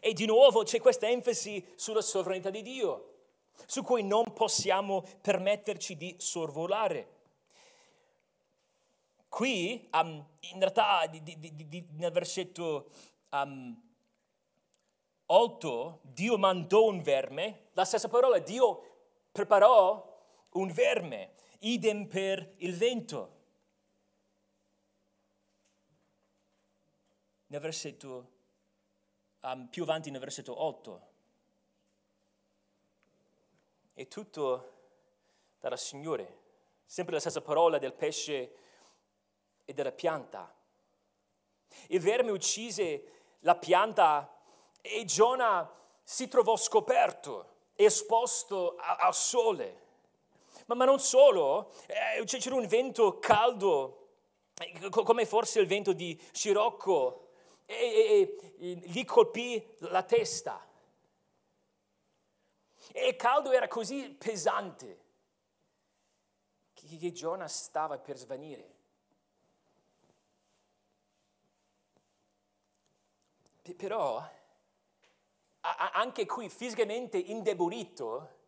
E 0.00 0.12
di 0.12 0.24
nuovo 0.26 0.62
c'è 0.62 0.80
questa 0.80 1.08
enfasi 1.08 1.64
sulla 1.74 2.00
sovranità 2.00 2.50
di 2.50 2.62
Dio, 2.62 3.14
su 3.66 3.82
cui 3.82 4.04
non 4.04 4.32
possiamo 4.32 5.04
permetterci 5.20 5.96
di 5.96 6.14
sorvolare. 6.18 7.18
Qui, 9.28 9.88
um, 9.92 10.26
in 10.40 10.58
realtà, 10.58 11.06
di, 11.06 11.22
di, 11.22 11.68
di, 11.68 11.86
nel 11.92 12.12
versetto 12.12 12.90
um, 13.30 13.89
8, 15.32 16.00
Dio 16.02 16.36
mandò 16.36 16.86
un 16.86 17.00
verme, 17.02 17.68
la 17.74 17.84
stessa 17.84 18.08
parola, 18.08 18.40
Dio 18.40 19.28
preparò 19.30 20.20
un 20.50 20.72
verme, 20.72 21.34
idem 21.60 22.08
per 22.08 22.54
il 22.56 22.74
vento. 22.74 23.38
Nel 27.46 27.60
versetto, 27.60 28.30
um, 29.42 29.68
più 29.68 29.84
avanti 29.84 30.10
nel 30.10 30.18
versetto 30.18 30.60
8, 30.60 31.08
è 33.92 34.08
tutto 34.08 34.72
dal 35.60 35.78
Signore, 35.78 36.38
sempre 36.84 37.14
la 37.14 37.20
stessa 37.20 37.40
parola 37.40 37.78
del 37.78 37.92
pesce 37.92 38.56
e 39.64 39.72
della 39.72 39.92
pianta. 39.92 40.52
Il 41.86 42.00
verme 42.00 42.32
uccise 42.32 43.36
la 43.42 43.54
pianta 43.54 44.38
e 44.80 45.04
Giona 45.04 45.70
si 46.02 46.28
trovò 46.28 46.56
scoperto 46.56 47.48
esposto 47.74 48.76
al 48.76 49.14
sole. 49.14 49.88
Ma, 50.66 50.74
ma, 50.74 50.84
non 50.84 51.00
solo, 51.00 51.72
eh, 51.86 52.24
c'era 52.24 52.54
un 52.54 52.66
vento 52.66 53.18
caldo, 53.18 54.08
eh, 54.58 54.88
come 54.90 55.26
forse 55.26 55.60
il 55.60 55.66
vento 55.66 55.92
di 55.92 56.20
Scirocco, 56.32 57.28
e, 57.66 57.74
e, 57.74 58.54
e 58.58 58.72
gli 58.74 59.04
colpì 59.04 59.64
la 59.78 60.02
testa. 60.02 60.66
E 62.92 63.08
il 63.08 63.16
caldo 63.16 63.52
era 63.52 63.68
così 63.68 64.10
pesante 64.10 65.04
che, 66.74 66.96
che 66.96 67.12
Giona 67.12 67.46
stava 67.46 67.98
per 67.98 68.16
svanire. 68.16 68.78
Però 73.76 74.20
anche 75.60 76.26
qui 76.26 76.48
fisicamente 76.48 77.18
indebolito, 77.18 78.38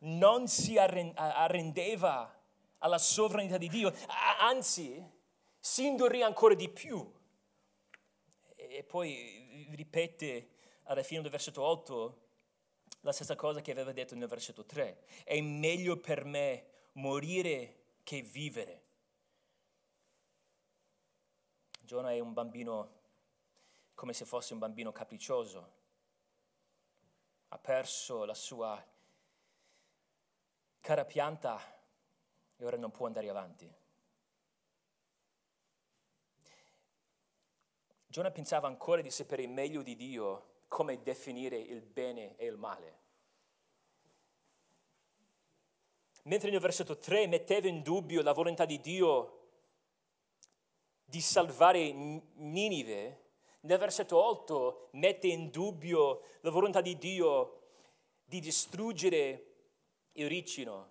non 0.00 0.48
si 0.48 0.78
arrendeva 0.78 2.40
alla 2.78 2.98
sovranità 2.98 3.58
di 3.58 3.68
Dio, 3.68 3.94
anzi 4.40 5.04
si 5.58 5.86
indurì 5.86 6.22
ancora 6.22 6.54
di 6.54 6.68
più. 6.68 7.20
E 8.56 8.82
poi 8.84 9.68
ripete 9.74 10.50
alla 10.84 11.02
fine 11.02 11.20
del 11.20 11.30
versetto 11.30 11.62
8 11.62 12.20
la 13.00 13.12
stessa 13.12 13.36
cosa 13.36 13.60
che 13.60 13.70
aveva 13.70 13.92
detto 13.92 14.14
nel 14.14 14.28
versetto 14.28 14.64
3. 14.64 15.04
È 15.24 15.40
meglio 15.40 15.98
per 15.98 16.24
me 16.24 16.66
morire 16.92 17.80
che 18.02 18.22
vivere. 18.22 18.80
Giona 21.80 22.12
è 22.12 22.18
un 22.18 22.32
bambino 22.32 23.00
come 23.94 24.12
se 24.12 24.24
fosse 24.24 24.52
un 24.52 24.58
bambino 24.58 24.90
capriccioso 24.90 25.80
ha 27.52 27.58
perso 27.58 28.24
la 28.24 28.32
sua 28.32 28.82
cara 30.80 31.04
pianta 31.04 31.60
e 32.56 32.64
ora 32.64 32.78
non 32.78 32.90
può 32.90 33.04
andare 33.04 33.28
avanti. 33.28 33.70
Giona 38.06 38.30
pensava 38.30 38.68
ancora 38.68 39.02
di 39.02 39.10
sapere 39.10 39.46
meglio 39.46 39.82
di 39.82 39.96
Dio 39.96 40.60
come 40.66 41.02
definire 41.02 41.58
il 41.58 41.82
bene 41.82 42.36
e 42.36 42.46
il 42.46 42.56
male. 42.56 43.00
Mentre 46.22 46.50
nel 46.50 46.60
versetto 46.60 46.96
3 46.96 47.26
metteva 47.26 47.68
in 47.68 47.82
dubbio 47.82 48.22
la 48.22 48.32
volontà 48.32 48.64
di 48.64 48.80
Dio 48.80 49.40
di 51.04 51.20
salvare 51.20 51.92
Ninive, 51.92 53.21
nel 53.62 53.78
versetto 53.78 54.22
8 54.22 54.88
mette 54.92 55.26
in 55.26 55.50
dubbio 55.50 56.22
la 56.40 56.50
volontà 56.50 56.80
di 56.80 56.96
Dio 56.96 57.60
di 58.24 58.40
distruggere 58.40 59.46
il 60.12 60.28
ricino. 60.28 60.90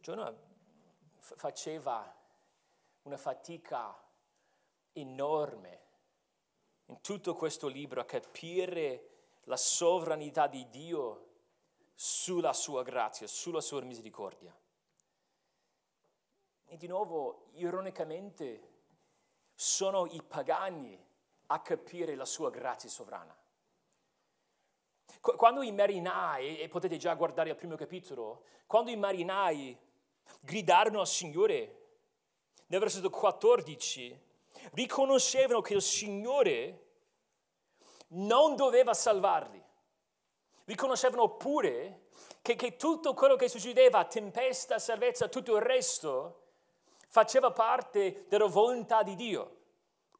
Giona 0.00 0.34
faceva 1.18 2.12
una 3.02 3.16
fatica 3.16 3.96
enorme 4.92 5.80
in 6.86 7.00
tutto 7.00 7.34
questo 7.34 7.68
libro 7.68 8.00
a 8.00 8.04
capire 8.04 9.10
la 9.44 9.56
sovranità 9.56 10.48
di 10.48 10.68
Dio 10.70 11.31
sulla 11.94 12.52
sua 12.52 12.82
grazia, 12.82 13.26
sulla 13.26 13.60
sua 13.60 13.80
misericordia. 13.82 14.54
E 16.64 16.76
di 16.76 16.86
nuovo, 16.86 17.48
ironicamente, 17.52 18.70
sono 19.54 20.06
i 20.06 20.22
pagani 20.22 20.98
a 21.46 21.60
capire 21.60 22.14
la 22.14 22.24
sua 22.24 22.50
grazia 22.50 22.88
sovrana. 22.88 23.36
Quando 25.20 25.62
i 25.62 25.70
marinai, 25.70 26.58
e 26.58 26.68
potete 26.68 26.96
già 26.96 27.14
guardare 27.14 27.50
il 27.50 27.56
primo 27.56 27.76
capitolo, 27.76 28.44
quando 28.66 28.90
i 28.90 28.96
marinai 28.96 29.78
gridarono 30.40 31.00
al 31.00 31.06
Signore, 31.06 31.80
nel 32.66 32.80
versetto 32.80 33.10
14, 33.10 34.18
riconoscevano 34.72 35.60
che 35.60 35.74
il 35.74 35.82
Signore 35.82 36.86
non 38.08 38.56
doveva 38.56 38.94
salvarli. 38.94 39.61
Riconoscevano 40.64 41.36
pure 41.36 42.06
che, 42.40 42.56
che 42.56 42.76
tutto 42.76 43.14
quello 43.14 43.36
che 43.36 43.48
succedeva, 43.48 44.04
tempesta, 44.04 44.78
salvezza, 44.78 45.28
tutto 45.28 45.56
il 45.56 45.62
resto, 45.62 46.42
faceva 47.08 47.50
parte 47.50 48.26
della 48.28 48.46
volontà 48.46 49.02
di 49.02 49.14
Dio. 49.14 49.56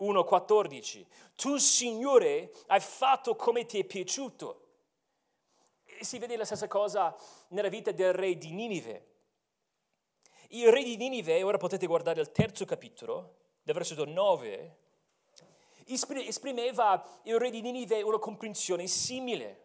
1,14. 0.00 1.06
Tu, 1.36 1.56
Signore, 1.56 2.52
hai 2.66 2.80
fatto 2.80 3.36
come 3.36 3.64
ti 3.66 3.78
è 3.78 3.84
piaciuto. 3.84 4.58
E 5.84 6.04
si 6.04 6.18
vede 6.18 6.36
la 6.36 6.44
stessa 6.44 6.66
cosa 6.66 7.16
nella 7.48 7.68
vita 7.68 7.92
del 7.92 8.12
re 8.12 8.36
di 8.36 8.50
Ninive. 8.52 9.06
Il 10.48 10.70
re 10.70 10.82
di 10.82 10.96
Ninive, 10.96 11.42
ora 11.42 11.56
potete 11.56 11.86
guardare 11.86 12.20
il 12.20 12.32
terzo 12.32 12.64
capitolo, 12.64 13.36
del 13.62 13.74
versetto 13.74 14.04
9, 14.04 14.76
esprimeva 15.86 17.20
il 17.22 17.38
re 17.38 17.50
di 17.50 17.60
Ninive 17.60 18.02
una 18.02 18.18
comprensione 18.18 18.86
simile. 18.86 19.60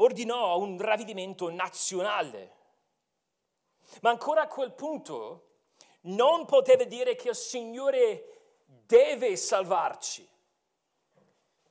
Ordinò 0.00 0.58
un 0.58 0.80
ravvedimento 0.80 1.50
nazionale, 1.50 2.54
ma 4.00 4.10
ancora 4.10 4.42
a 4.42 4.46
quel 4.46 4.72
punto 4.72 5.46
non 6.02 6.44
poteva 6.44 6.84
dire 6.84 7.16
che 7.16 7.30
il 7.30 7.34
Signore 7.34 8.62
deve 8.64 9.34
salvarci. 9.36 10.28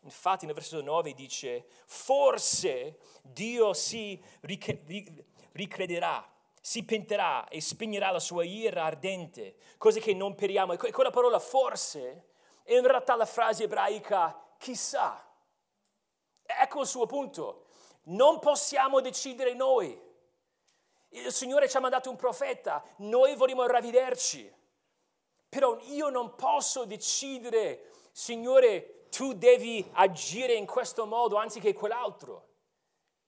Infatti 0.02 0.46
nel 0.46 0.54
versetto 0.56 0.82
9 0.82 1.14
dice, 1.14 1.68
forse 1.86 3.00
Dio 3.22 3.74
si 3.74 4.22
ricrederà, 5.52 6.30
si 6.62 6.84
penterà 6.84 7.48
e 7.48 7.62
spegnerà 7.62 8.12
la 8.12 8.20
sua 8.20 8.44
ira 8.44 8.84
ardente, 8.84 9.56
così 9.78 10.02
che 10.02 10.14
non 10.14 10.36
periamo. 10.36 10.74
E 10.74 10.92
quella 10.92 11.12
parola 11.12 11.40
forse 11.40 12.32
è 12.64 12.76
in 12.76 12.86
realtà 12.86 13.16
la 13.16 13.26
frase 13.26 13.64
ebraica 13.64 14.38
chissà. 14.58 15.26
Ecco 16.44 16.82
il 16.82 16.88
suo 16.88 17.06
punto. 17.06 17.67
Non 18.08 18.40
possiamo 18.40 19.02
decidere 19.02 19.54
noi. 19.54 20.06
Il 21.10 21.32
Signore 21.32 21.70
ci 21.70 21.78
ha 21.78 21.80
mandato 21.80 22.10
un 22.10 22.16
profeta, 22.16 22.84
noi 22.98 23.36
vogliamo 23.36 23.66
ravvederci. 23.66 24.54
Però 25.50 25.80
io 25.84 26.10
non 26.10 26.36
posso 26.36 26.86
decidere, 26.86 27.92
Signore, 28.12 29.08
tu 29.10 29.34
devi 29.34 29.90
agire 29.94 30.54
in 30.54 30.66
questo 30.66 31.06
modo 31.06 31.38
anziché 31.38 31.74
quell'altro. 31.74 32.50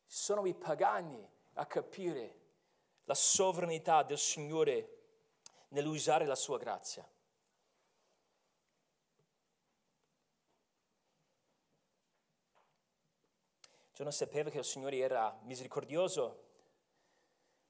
Sono 0.06 0.46
i 0.46 0.54
pagani 0.54 1.26
a 1.54 1.66
capire 1.66 2.36
la 3.06 3.16
sovranità 3.16 4.04
del 4.04 4.18
Signore 4.18 4.98
nell'usare 5.70 6.26
la 6.26 6.36
sua 6.36 6.58
grazia. 6.58 7.08
Giona 14.00 14.12
sapeva 14.12 14.50
che 14.50 14.60
il 14.60 14.64
Signore 14.64 14.96
era 14.96 15.38
misericordioso, 15.42 16.44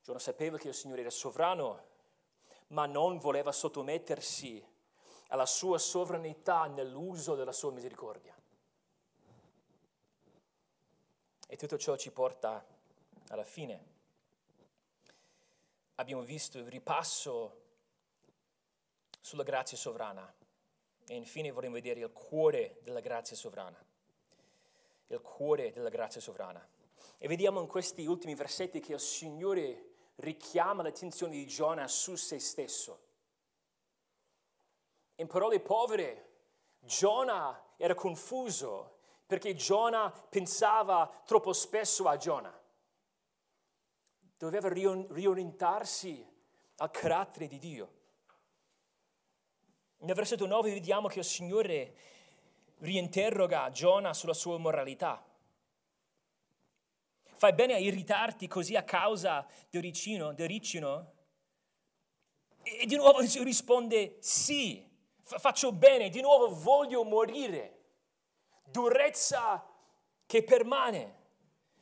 Giona 0.04 0.20
sapeva 0.20 0.60
che 0.60 0.68
il 0.68 0.76
Signore 0.76 1.02
era 1.02 1.10
sovrano, 1.10 1.88
ma 2.68 2.86
non 2.86 3.18
voleva 3.18 3.52
sottomettersi 3.52 4.64
alla 5.30 5.48
sua 5.48 5.80
sovranità 5.80 6.68
nell'uso 6.68 7.34
della 7.34 7.52
sua 7.52 7.72
misericordia. 7.72 8.40
E 11.48 11.56
tutto 11.56 11.80
ciò 11.80 11.98
ci 11.98 12.12
porta 12.12 12.64
alla 13.30 13.44
fine. 13.44 13.86
Abbiamo 15.96 16.22
visto 16.22 16.60
il 16.60 16.68
ripasso 16.68 17.62
sulla 19.20 19.42
grazia 19.42 19.78
sovrana 19.78 20.32
e 21.08 21.16
infine 21.16 21.50
vorremmo 21.50 21.74
vedere 21.74 22.02
il 22.02 22.12
cuore 22.12 22.78
della 22.84 23.00
grazia 23.00 23.36
sovrana. 23.36 23.89
Il 25.12 25.22
cuore 25.22 25.72
della 25.72 25.90
grazia 25.90 26.20
sovrana. 26.20 26.68
E 27.18 27.28
vediamo 27.28 27.62
in 27.62 27.68
questi 27.68 28.06
ultimi 28.06 28.34
versetti 28.34 28.80
che 28.80 28.94
il 28.94 29.00
Signore 29.00 29.90
richiama 30.16 30.84
l'attenzione 30.84 31.34
di 31.34 31.46
Giona 31.46 31.88
su 31.88 32.16
se 32.16 32.40
stesso. 32.40 33.08
In 35.16 35.28
parole 35.28 35.60
povere, 35.60 36.30
Giona 36.80 37.74
era 37.78 37.94
confuso 37.94 38.98
perché 39.26 39.54
Giona 39.54 40.12
pensava 40.12 41.22
troppo 41.26 41.54
spesso 41.54 42.08
a 42.08 42.18
Giona. 42.18 42.58
Doveva 44.38 44.70
riorientarsi 44.70 46.26
al 46.78 46.92
carattere 46.92 47.48
di 47.48 47.60
Dio. 47.60 47.94
Nel 49.98 50.16
versetto 50.16 50.46
9 50.46 50.72
vediamo 50.72 51.10
che 51.10 51.20
il 51.20 51.26
Signore 51.26 51.96
riinterroga 52.80 53.70
Giona 53.72 54.14
sulla 54.14 54.34
sua 54.34 54.58
moralità. 54.58 55.24
Fai 57.24 57.54
bene 57.54 57.74
a 57.74 57.78
irritarti 57.78 58.48
così 58.48 58.76
a 58.76 58.84
causa 58.84 59.48
del 59.70 59.82
ricino? 59.82 60.34
Del 60.34 60.48
ricino? 60.48 61.14
E 62.64 62.86
di 62.86 62.96
nuovo 62.96 63.20
risponde 63.20 64.18
sì 64.20 64.90
faccio 65.38 65.72
bene, 65.72 66.10
di 66.10 66.22
nuovo 66.22 66.54
voglio 66.54 67.04
morire. 67.04 67.78
Durezza 68.64 69.68
che 70.26 70.44
permane. 70.44 71.18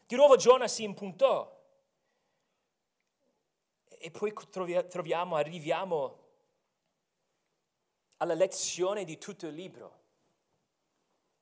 Di 0.06 0.16
nuovo 0.16 0.36
Giona 0.36 0.68
si 0.68 0.84
impuntò. 0.84 1.56
E 3.88 4.12
poi 4.12 4.34
troviamo, 4.50 5.36
arriviamo 5.36 6.26
alla 8.18 8.34
lezione 8.34 9.06
di 9.06 9.18
tutto 9.18 9.48
il 9.48 9.54
libro, 9.54 9.97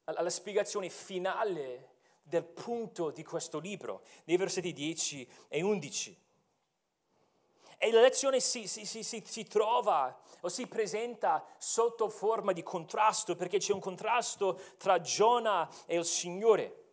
alla 0.06 0.30
spiegazione 0.30 0.90
finale 0.90 1.94
del 2.22 2.44
punto 2.44 3.12
di 3.12 3.24
questo 3.24 3.60
libro, 3.60 4.04
nei 4.26 4.38
versetti 4.38 4.74
10 4.74 5.30
e 5.48 5.62
11. 5.62 6.24
E 7.78 7.92
la 7.92 8.02
lezione 8.02 8.40
si, 8.40 8.68
si, 8.68 8.86
si, 8.86 9.04
si, 9.04 9.44
trova 9.44 10.18
o 10.42 10.50
si 10.50 10.66
presenta 10.66 11.46
sotto 11.58 12.10
forma 12.10 12.52
di 12.52 12.64
contrasto, 12.64 13.36
perché 13.36 13.58
c'è 13.58 13.74
un 13.74 13.80
contrasto 13.80 14.60
tra 14.78 15.02
Giona 15.02 15.70
e 15.86 15.98
il 15.98 16.06
Signore. 16.06 16.84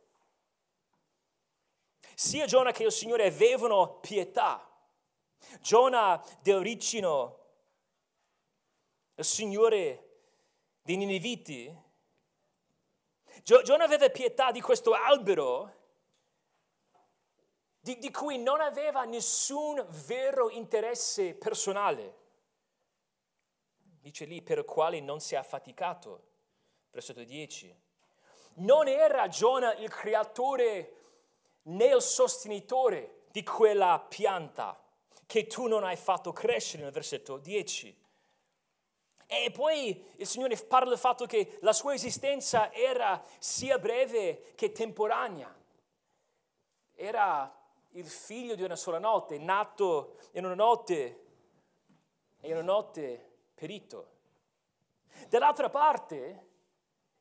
Sia 2.15 2.47
Giona 2.47 2.73
che 2.73 2.85
il 2.85 2.93
Signore 2.93 3.27
avevano 3.27 3.99
pietà. 4.01 4.69
Giona 5.61 6.23
del 6.41 6.61
ricino, 6.61 7.39
il 9.15 9.25
Signore 9.25 10.21
dei 10.83 10.97
Nineviti. 10.97 11.91
Giona 13.43 13.85
aveva 13.85 14.09
pietà 14.11 14.51
di 14.51 14.61
questo 14.61 14.93
albero 14.93 15.81
di, 17.83 17.99
di 17.99 18.11
cui 18.13 18.39
non 18.39 18.61
aveva 18.61 19.03
nessun 19.05 19.85
vero 20.07 20.49
interesse 20.51 21.35
personale. 21.35 22.21
Dice 24.01 24.25
lì 24.25 24.41
per 24.41 24.59
il 24.59 24.65
quale 24.65 25.01
non 25.01 25.21
si 25.21 25.35
è 25.35 25.39
affaticato, 25.39 26.29
versetto 26.91 27.25
10. 27.25 27.75
Non 28.55 28.87
era 28.87 29.27
Giona 29.29 29.75
il 29.75 29.89
creatore 29.89 30.97
né 31.63 31.87
il 31.87 32.03
sostenitore 32.03 33.25
di 33.33 33.43
quella 33.43 34.05
pianta 34.09 34.81
che 35.27 35.47
tu 35.47 35.67
non 35.67 35.83
hai 35.83 35.97
fatto 35.97 36.33
crescere 36.33 36.85
nel 36.85 36.93
versetto 36.93 37.39
10. 37.39 38.02
E 39.27 39.51
poi 39.51 40.05
il 40.17 40.27
Signore 40.27 40.57
parla 40.57 40.91
del 40.91 40.99
fatto 40.99 41.27
che 41.27 41.59
la 41.61 41.73
sua 41.73 41.95
esistenza 41.95 42.73
era 42.73 43.23
sia 43.39 43.79
breve 43.79 44.53
che 44.55 44.73
temporanea. 44.73 45.55
Era 46.95 47.53
il 47.93 48.07
figlio 48.07 48.55
di 48.55 48.63
una 48.63 48.77
sola 48.77 48.99
notte, 48.99 49.39
nato 49.39 50.17
in 50.33 50.45
una 50.45 50.55
notte 50.55 51.25
e 52.41 52.49
in 52.49 52.53
una 52.55 52.63
notte 52.63 53.31
perito. 53.55 54.11
Dall'altra 55.29 55.69
parte, 55.69 56.47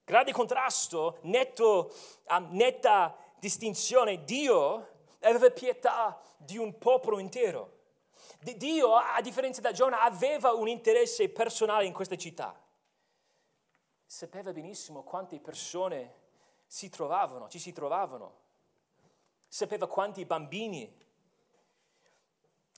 grande 0.03 0.31
contrasto, 0.31 1.19
netto, 1.21 1.93
um, 2.29 2.49
netta 2.51 3.15
distinzione, 3.39 4.23
Dio 4.23 4.87
aveva 5.21 5.49
pietà 5.51 6.21
di 6.37 6.57
un 6.57 6.77
popolo 6.77 7.19
intero. 7.19 7.79
Dio, 8.41 8.95
a 8.95 9.21
differenza 9.21 9.61
da 9.61 9.71
Giona, 9.71 10.01
aveva 10.01 10.51
un 10.53 10.67
interesse 10.67 11.29
personale 11.29 11.85
in 11.85 11.93
questa 11.93 12.15
città. 12.15 12.59
Sapeva 14.03 14.51
benissimo 14.51 15.03
quante 15.03 15.39
persone 15.39 16.15
si 16.65 16.89
trovavano, 16.89 17.47
ci 17.49 17.59
si 17.59 17.71
trovavano. 17.71 18.39
Sapeva 19.47 19.87
quanti 19.87 20.25
bambini 20.25 20.99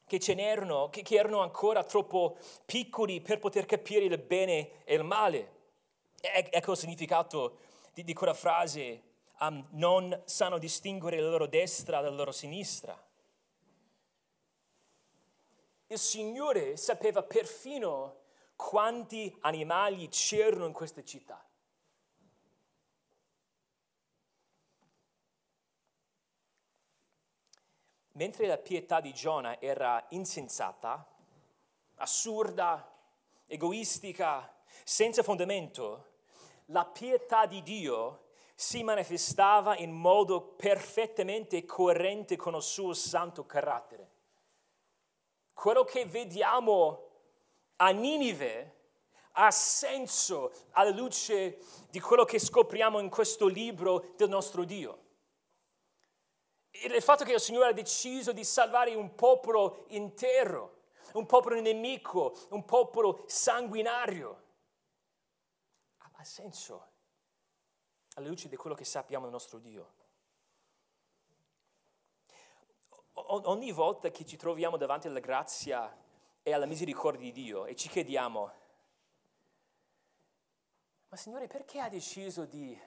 che 0.06 0.20
ce 0.20 0.34
n'erano, 0.34 0.90
che, 0.90 1.02
che 1.02 1.16
erano 1.16 1.40
ancora 1.40 1.84
troppo 1.84 2.38
piccoli 2.66 3.22
per 3.22 3.40
poter 3.40 3.66
capire 3.66 4.06
il 4.06 4.18
bene 4.18 4.84
e 4.84 4.96
il 4.96 5.04
male. 5.04 5.52
E, 6.20 6.50
ecco 6.52 6.72
il 6.72 6.78
significato 6.78 7.60
di, 7.94 8.04
di 8.04 8.14
quella 8.14 8.34
frase, 8.34 9.02
um, 9.40 9.66
non 9.72 10.22
sanno 10.26 10.58
distinguere 10.58 11.20
la 11.20 11.30
loro 11.30 11.48
destra 11.48 12.02
dalla 12.02 12.16
loro 12.16 12.32
sinistra. 12.32 13.02
Il 15.94 16.00
Signore 16.00 16.76
sapeva 16.76 17.22
perfino 17.22 18.22
quanti 18.56 19.32
animali 19.42 20.08
c'erano 20.08 20.66
in 20.66 20.74
questa 20.74 21.04
città. 21.04 21.40
Mentre 28.14 28.48
la 28.48 28.58
pietà 28.58 29.02
di 29.02 29.14
Giona 29.14 29.62
era 29.62 30.04
insensata, 30.10 31.08
assurda, 31.98 32.92
egoistica, 33.46 34.52
senza 34.84 35.22
fondamento, 35.22 36.14
la 36.66 36.86
pietà 36.86 37.46
di 37.46 37.62
Dio 37.62 38.30
si 38.56 38.82
manifestava 38.82 39.78
in 39.78 39.92
modo 39.92 40.42
perfettamente 40.42 41.64
coerente 41.66 42.36
con 42.36 42.56
il 42.56 42.64
suo 42.64 42.94
santo 42.94 43.46
carattere. 43.46 44.13
Quello 45.64 45.86
che 45.86 46.06
vediamo 46.06 47.08
a 47.78 47.92
Ninive 47.92 48.82
ha 49.32 49.50
senso 49.50 50.52
alla 50.72 50.90
luce 50.90 51.58
di 51.90 52.02
quello 52.02 52.26
che 52.26 52.38
scopriamo 52.38 53.00
in 53.00 53.10
questo 53.10 53.48
libro 53.48 54.12
del 54.18 54.28
nostro 54.28 54.66
Dio 54.66 55.04
il 56.82 57.02
fatto 57.02 57.24
che 57.24 57.32
il 57.32 57.40
Signore 57.40 57.70
ha 57.70 57.72
deciso 57.72 58.34
di 58.34 58.44
salvare 58.44 58.94
un 58.94 59.16
popolo 59.16 59.86
intero, 59.90 60.88
un 61.14 61.26
popolo 61.26 61.62
nemico, 61.62 62.36
un 62.50 62.66
popolo 62.66 63.24
sanguinario, 63.28 64.42
ha 65.98 66.24
senso 66.26 66.88
alla 68.16 68.28
luce 68.28 68.50
di 68.50 68.58
quello 68.58 68.76
che 68.76 68.84
sappiamo 68.84 69.24
del 69.24 69.34
nostro 69.34 69.60
Dio. 69.60 70.03
Ogni 73.28 73.72
volta 73.72 74.10
che 74.10 74.26
ci 74.26 74.38
troviamo 74.38 74.78
davanti 74.78 75.08
alla 75.08 75.20
grazia 75.20 75.96
e 76.42 76.54
alla 76.54 76.66
misericordia 76.66 77.22
di 77.22 77.32
Dio 77.32 77.66
e 77.66 77.76
ci 77.76 77.90
chiediamo, 77.90 78.52
ma 81.10 81.18
Signore 81.18 81.48
perché 81.48 81.80
hai 81.80 81.90
deciso 81.90 82.46
di 82.46 82.78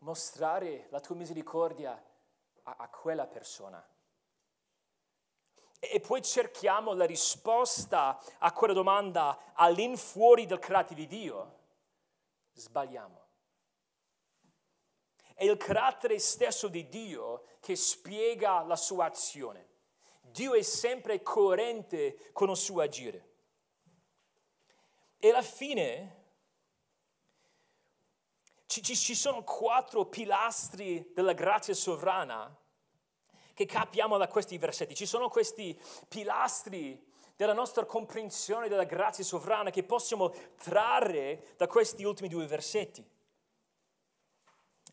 mostrare 0.00 0.86
la 0.90 1.00
tua 1.00 1.14
misericordia 1.14 2.00
a, 2.64 2.74
a 2.78 2.88
quella 2.88 3.26
persona. 3.26 3.86
E 5.80 6.00
poi 6.00 6.22
cerchiamo 6.22 6.92
la 6.92 7.06
risposta 7.06 8.20
a 8.38 8.52
quella 8.52 8.72
domanda 8.72 9.52
all'infuori 9.54 10.44
del 10.44 10.58
carattere 10.58 11.00
di 11.00 11.06
Dio, 11.06 11.58
sbagliamo. 12.54 13.26
È 15.34 15.44
il 15.44 15.56
carattere 15.56 16.18
stesso 16.18 16.66
di 16.66 16.88
Dio 16.88 17.44
che 17.60 17.76
spiega 17.76 18.62
la 18.62 18.74
sua 18.74 19.04
azione. 19.04 19.67
Dio 20.38 20.54
è 20.54 20.62
sempre 20.62 21.20
coerente 21.20 22.30
con 22.32 22.48
il 22.48 22.56
suo 22.56 22.80
agire. 22.80 23.26
E 25.18 25.30
alla 25.30 25.42
fine 25.42 26.26
ci, 28.66 28.80
ci, 28.80 28.94
ci 28.94 29.16
sono 29.16 29.42
quattro 29.42 30.06
pilastri 30.06 31.10
della 31.12 31.32
grazia 31.32 31.74
sovrana 31.74 32.56
che 33.52 33.66
capiamo 33.66 34.16
da 34.16 34.28
questi 34.28 34.56
versetti. 34.58 34.94
Ci 34.94 35.06
sono 35.06 35.28
questi 35.28 35.76
pilastri 36.06 37.04
della 37.34 37.52
nostra 37.52 37.84
comprensione 37.84 38.68
della 38.68 38.84
grazia 38.84 39.24
sovrana 39.24 39.70
che 39.70 39.82
possiamo 39.82 40.32
trarre 40.56 41.54
da 41.56 41.66
questi 41.66 42.04
ultimi 42.04 42.28
due 42.28 42.46
versetti. 42.46 43.04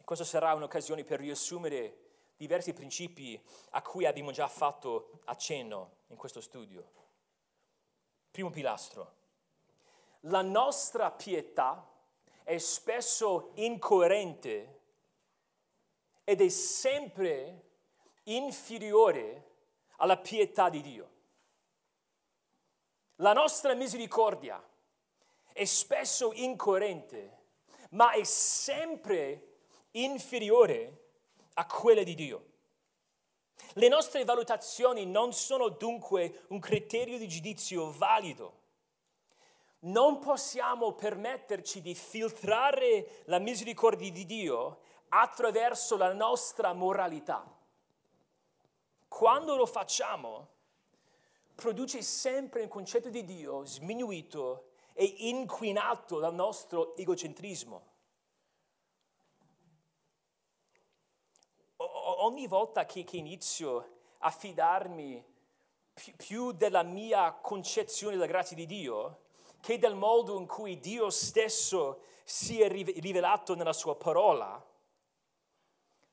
Questa 0.04 0.26
sarà 0.26 0.56
un'occasione 0.56 1.04
per 1.04 1.20
riassumere 1.20 2.05
diversi 2.38 2.74
principi 2.74 3.42
a 3.72 3.82
cui 3.82 4.06
abbiamo 4.06 4.32
già 4.32 4.48
fatto 4.48 5.20
accenno 5.26 5.98
in 6.08 6.18
questo 6.18 6.42
studio. 6.42 6.92
Primo 8.32 8.50
pilastro. 8.50 9.14
La 10.22 10.42
nostra 10.42 11.12
pietà 11.12 11.88
è 12.44 12.58
spesso 12.58 13.52
incoerente 13.56 14.82
ed 16.24 16.42
è 16.42 16.50
sempre 16.50 17.64
inferiore 18.24 19.52
alla 19.98 20.18
pietà 20.18 20.70
di 20.70 20.82
Dio. 20.82 21.10
La 23.18 23.34
nostra 23.34 23.74
misericordia 23.74 24.62
è 25.54 25.64
spesso 25.64 26.34
incoerente, 26.34 27.44
ma 27.92 28.12
è 28.12 28.24
sempre 28.24 29.60
inferiore 29.92 31.05
a 31.56 31.66
quella 31.66 32.04
di 32.04 32.16
Dio. 32.16 32.46
Le 33.74 33.88
nostre 33.90 34.24
valutazioni 34.24 35.06
non 35.06 35.34
sono 35.34 35.68
dunque 35.70 36.46
un 36.50 36.60
criterio 36.60 37.18
di 37.18 37.28
giudizio 37.28 37.92
valido 37.92 38.64
non 39.86 40.20
possiamo 40.20 40.94
permetterci 40.94 41.82
di 41.82 41.94
filtrare 41.94 43.24
la 43.26 43.40
misericordia 43.40 44.12
di 44.12 44.26
Dio 44.26 44.80
attraverso 45.10 45.98
la 45.98 46.14
nostra 46.14 46.74
moralità. 46.74 47.46
Quando 49.08 49.56
lo 49.56 49.66
facciamo, 49.66 50.50
produce 51.54 52.02
sempre 52.02 52.64
un 52.64 52.68
concetto 52.68 53.10
di 53.10 53.24
Dio 53.24 53.64
sminuito 53.66 54.72
e 54.94 55.06
inquinato 55.06 56.20
dal 56.20 56.34
nostro 56.34 56.96
egocentrismo. 56.96 57.94
Ogni 62.26 62.48
volta 62.48 62.86
che, 62.86 63.04
che, 63.04 63.18
inizio 63.18 63.94
a 64.20 64.32
fidarmi 64.32 65.24
più, 65.94 66.16
più 66.16 66.52
della 66.52 66.84
mia 66.84 67.32
concezione 67.32 68.16
della 68.16 68.26
grazia 68.26 68.56
di 68.56 68.66
Dio, 68.66 69.20
che 69.62 69.78
del 69.80 69.96
modo 69.96 70.38
in 70.38 70.46
cui 70.46 70.80
Dio 70.80 71.10
stesso 71.10 72.02
si 72.24 72.62
è 72.62 72.68
rivelato 72.68 73.56
nella 73.56 73.74
sua 73.74 73.96
parola, 73.96 74.64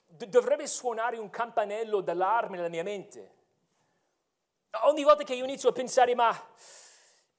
dovrebbe 0.07 0.67
suonare 0.67 1.17
un 1.17 1.31
campanello 1.31 2.01
d'allarme 2.01 2.57
nella 2.57 2.69
mia 2.69 2.83
mente. 2.83 3.41
Ogni 4.83 5.03
volta 5.05 5.25
che 5.25 5.35
io 5.35 5.45
inizio 5.45 5.71
a 5.71 5.73
pensare, 5.73 6.15
ma 6.15 6.35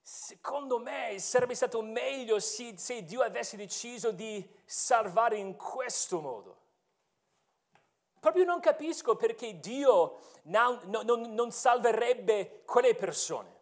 secondo 0.00 0.78
me 0.78 1.18
sarebbe 1.18 1.54
stato 1.54 1.82
meglio 1.82 2.38
se, 2.40 2.76
se 2.76 3.04
Dio 3.04 3.22
avesse 3.22 3.56
deciso 3.56 4.10
di 4.10 4.46
salvare 4.64 5.36
in 5.36 5.56
questo 5.56 6.20
modo. 6.20 6.62
Proprio 8.24 8.44
non 8.44 8.58
capisco 8.58 9.16
perché 9.16 9.60
Dio 9.60 10.18
non, 10.44 10.80
non, 10.86 11.34
non 11.34 11.52
salverebbe 11.52 12.62
quelle 12.64 12.94
persone 12.94 13.52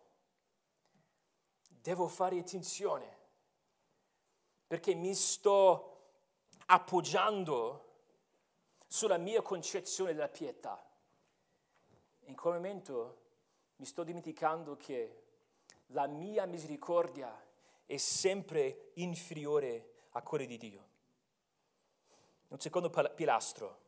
devo 1.81 2.07
fare 2.07 2.39
attenzione 2.39 3.17
perché 4.65 4.95
mi 4.95 5.17
sto 5.17 6.13
appoggiando 6.67 7.89
sulla 8.87 9.17
mia 9.17 9.43
concezione 9.43 10.15
della 10.15 10.29
pietà. 10.29 10.81
In 12.27 12.37
quel 12.37 12.55
momento 12.55 13.17
mi 13.79 13.85
sto 13.85 14.05
dimenticando 14.05 14.77
che 14.77 15.23
la 15.87 16.07
mia 16.07 16.47
misericordia 16.47 17.37
è 17.85 17.97
sempre 17.97 18.93
inferiore 18.95 19.95
a 20.11 20.23
quella 20.23 20.45
di 20.45 20.57
Dio. 20.57 20.89
Un 22.47 22.61
secondo 22.61 22.91
pilastro. 22.91 23.82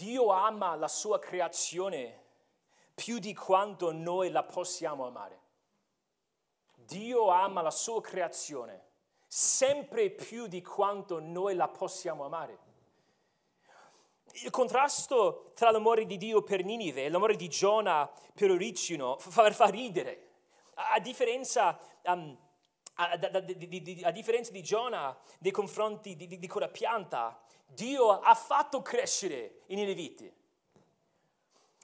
Dio 0.00 0.30
ama 0.30 0.74
la 0.76 0.88
sua 0.88 1.18
creazione 1.18 2.22
più 2.94 3.18
di 3.18 3.34
quanto 3.34 3.92
noi 3.92 4.30
la 4.30 4.42
possiamo 4.42 5.06
amare. 5.06 5.38
Dio 6.74 7.28
ama 7.28 7.60
la 7.60 7.70
sua 7.70 8.00
creazione 8.00 8.88
sempre 9.26 10.08
più 10.08 10.46
di 10.46 10.62
quanto 10.62 11.20
noi 11.20 11.54
la 11.54 11.68
possiamo 11.68 12.24
amare. 12.24 12.58
Il 14.42 14.50
contrasto 14.50 15.52
tra 15.54 15.70
l'amore 15.70 16.06
di 16.06 16.16
Dio 16.16 16.42
per 16.42 16.64
Ninive 16.64 17.04
e 17.04 17.10
l'amore 17.10 17.36
di 17.36 17.48
Giona 17.48 18.10
per 18.34 18.50
Oricino 18.50 19.18
fa, 19.18 19.50
fa 19.52 19.66
ridere. 19.66 20.28
A 20.74 20.98
differenza, 20.98 21.78
um, 22.04 22.36
a, 22.94 23.10
a, 23.10 23.30
a, 24.02 24.10
differenza, 24.10 24.50
di 24.50 24.62
Giona 24.62 25.14
nei 25.40 25.52
confronti 25.52 26.16
di, 26.16 26.38
di 26.38 26.48
quella 26.48 26.68
pianta, 26.68 27.38
Dio 27.72 28.20
ha 28.20 28.34
fatto 28.34 28.82
crescere 28.82 29.62
i 29.66 29.74
Nineviti 29.74 30.38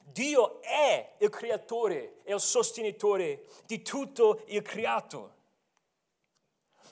Dio 0.09 0.63
è 0.63 1.17
il 1.19 1.29
creatore 1.31 2.23
e 2.23 2.33
il 2.33 2.41
sostenitore 2.41 3.47
di 3.67 3.83
tutto 3.83 4.43
il 4.47 4.63
creato. 4.63 5.35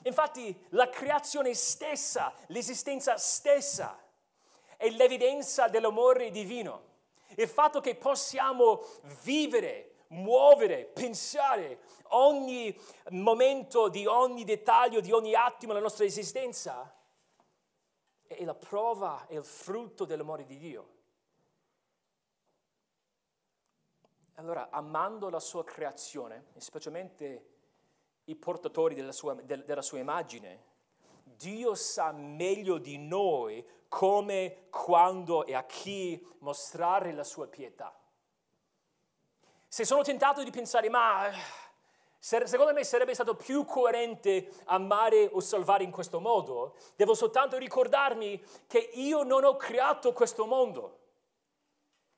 Infatti 0.03 0.55
la 0.69 0.89
creazione 0.89 1.53
stessa, 1.53 2.33
l'esistenza 2.47 3.17
stessa, 3.17 3.97
è 4.75 4.89
l'evidenza 4.89 5.69
dell'amore 5.69 6.29
divino. 6.29 6.93
Il 7.35 7.47
fatto 7.47 7.79
che 7.79 7.95
possiamo 7.95 8.85
vivere, 9.23 9.95
muovere, 10.09 10.83
pensare 10.83 11.79
ogni 12.09 12.77
momento 13.11 13.87
di 13.87 14.05
ogni 14.05 14.43
dettaglio, 14.43 14.99
di 14.99 15.13
ogni 15.13 15.33
attimo 15.33 15.71
della 15.71 15.85
nostra 15.85 16.03
esistenza, 16.03 16.93
è 18.27 18.43
la 18.43 18.55
prova, 18.55 19.25
è 19.27 19.35
il 19.35 19.43
frutto 19.43 20.05
dell'amore 20.05 20.45
di 20.45 20.57
Dio. 20.57 20.93
Allora, 24.35 24.69
amando 24.69 25.29
la 25.29 25.39
sua 25.39 25.63
creazione, 25.63 26.47
specialmente 26.57 27.53
i 28.25 28.35
portatori 28.35 28.95
della 28.95 29.11
sua, 29.11 29.33
della 29.33 29.81
sua 29.81 29.99
immagine, 29.99 30.73
Dio 31.23 31.75
sa 31.75 32.11
meglio 32.11 32.77
di 32.77 32.97
noi 32.97 33.65
come, 33.87 34.67
quando 34.69 35.45
e 35.45 35.53
a 35.53 35.63
chi 35.63 36.21
mostrare 36.39 37.13
la 37.13 37.23
sua 37.23 37.47
pietà. 37.47 37.97
Se 39.67 39.85
sono 39.85 40.03
tentato 40.03 40.43
di 40.43 40.51
pensare, 40.51 40.89
ma 40.89 41.31
secondo 42.25 42.73
me 42.73 42.83
sarebbe 42.83 43.13
stato 43.13 43.35
più 43.35 43.65
coerente 43.65 44.51
amare 44.65 45.29
o 45.31 45.39
salvare 45.39 45.83
in 45.83 45.91
questo 45.91 46.19
modo, 46.19 46.75
devo 46.95 47.13
soltanto 47.13 47.55
ricordarmi 47.55 48.43
che 48.65 48.79
io 48.79 49.21
non 49.21 49.43
ho 49.43 49.55
creato 49.57 50.11
questo 50.11 50.47
mondo. 50.47 51.01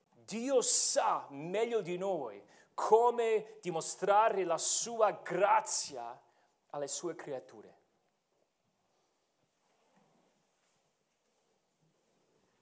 Dio 0.10 0.62
sa 0.62 1.28
meglio 1.32 1.82
di 1.82 1.98
noi 1.98 2.42
come 2.74 3.58
dimostrare 3.60 4.46
la 4.46 4.58
sua 4.58 5.12
grazia 5.12 6.18
alle 6.70 6.88
sue 6.88 7.14
creature. 7.14 7.76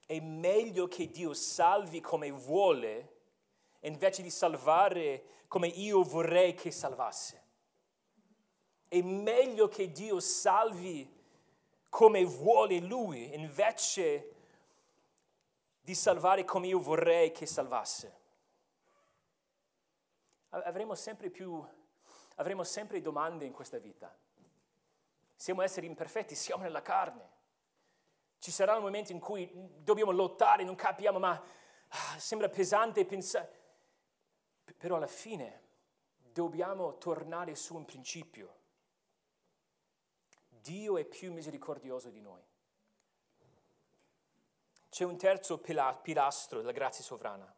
È 0.03 0.19
meglio 0.19 0.87
che 0.87 1.11
Dio 1.11 1.35
salvi 1.35 2.01
come 2.01 2.31
vuole 2.31 3.14
invece 3.87 4.21
di 4.21 4.29
salvare 4.29 5.43
come 5.47 5.67
io 5.67 6.03
vorrei 6.03 6.53
che 6.53 6.71
salvasse. 6.71 7.43
È 8.87 9.01
meglio 9.01 9.67
che 9.67 9.91
Dio 9.91 10.19
salvi 10.19 11.11
come 11.89 12.23
vuole 12.25 12.79
Lui 12.79 13.33
invece 13.33 14.33
di 15.81 15.95
salvare 15.95 16.43
come 16.43 16.67
io 16.67 16.79
vorrei 16.79 17.31
che 17.31 17.45
salvasse. 17.45 18.23
Avremo 20.49 20.95
sempre 20.95 21.29
più, 21.29 21.63
avremo 22.35 22.63
sempre 22.63 23.01
domande 23.01 23.45
in 23.45 23.51
questa 23.51 23.77
vita. 23.77 24.13
Siamo 25.35 25.61
esseri 25.61 25.85
imperfetti, 25.85 26.33
siamo 26.33 26.63
nella 26.63 26.81
carne. 26.81 27.33
Ci 28.39 28.51
sarà 28.51 28.75
un 28.75 28.83
momento 28.83 29.11
in 29.11 29.19
cui 29.19 29.49
dobbiamo 29.53 30.11
lottare, 30.11 30.63
non 30.63 30.75
capiamo, 30.75 31.19
ma 31.19 31.31
ah, 31.31 32.19
sembra 32.19 32.49
pesante 32.49 33.05
pensare. 33.05 33.64
Però 34.73 34.95
alla 34.95 35.07
fine 35.07 35.61
dobbiamo 36.17 36.97
tornare 36.97 37.55
su 37.55 37.75
un 37.75 37.85
principio. 37.85 38.53
Dio 40.47 40.97
è 40.97 41.05
più 41.05 41.31
misericordioso 41.31 42.09
di 42.09 42.21
noi. 42.21 42.41
C'è 44.89 45.03
un 45.03 45.17
terzo 45.17 45.59
pilastro 45.59 46.59
della 46.59 46.71
grazia 46.71 47.03
sovrana. 47.03 47.53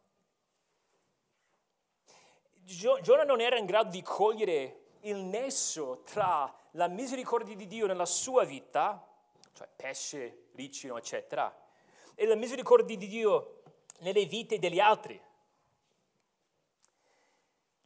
Giona 2.64 3.22
non 3.24 3.40
era 3.40 3.56
in 3.56 3.64
grado 3.64 3.90
di 3.90 4.02
cogliere 4.02 4.96
il 5.02 5.16
nesso 5.16 6.02
tra 6.02 6.52
la 6.72 6.88
misericordia 6.88 7.56
di 7.56 7.66
Dio 7.66 7.86
nella 7.86 8.04
sua 8.04 8.44
vita, 8.44 9.06
cioè 9.54 9.68
pesce, 9.74 10.48
ricino, 10.52 10.98
eccetera, 10.98 11.66
e 12.14 12.26
la 12.26 12.34
misericordia 12.34 12.96
di 12.96 13.06
Dio 13.06 13.62
nelle 14.00 14.26
vite 14.26 14.58
degli 14.58 14.80
altri. 14.80 15.18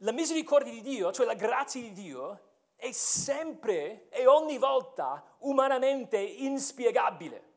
La 0.03 0.11
misericordia 0.11 0.71
di 0.71 0.81
Dio, 0.81 1.13
cioè 1.13 1.25
la 1.25 1.33
grazia 1.33 1.79
di 1.79 1.93
Dio, 1.93 2.39
è 2.75 2.91
sempre 2.91 4.09
e 4.09 4.27
ogni 4.27 4.57
volta 4.57 5.23
umanamente 5.39 6.17
inspiegabile. 6.17 7.51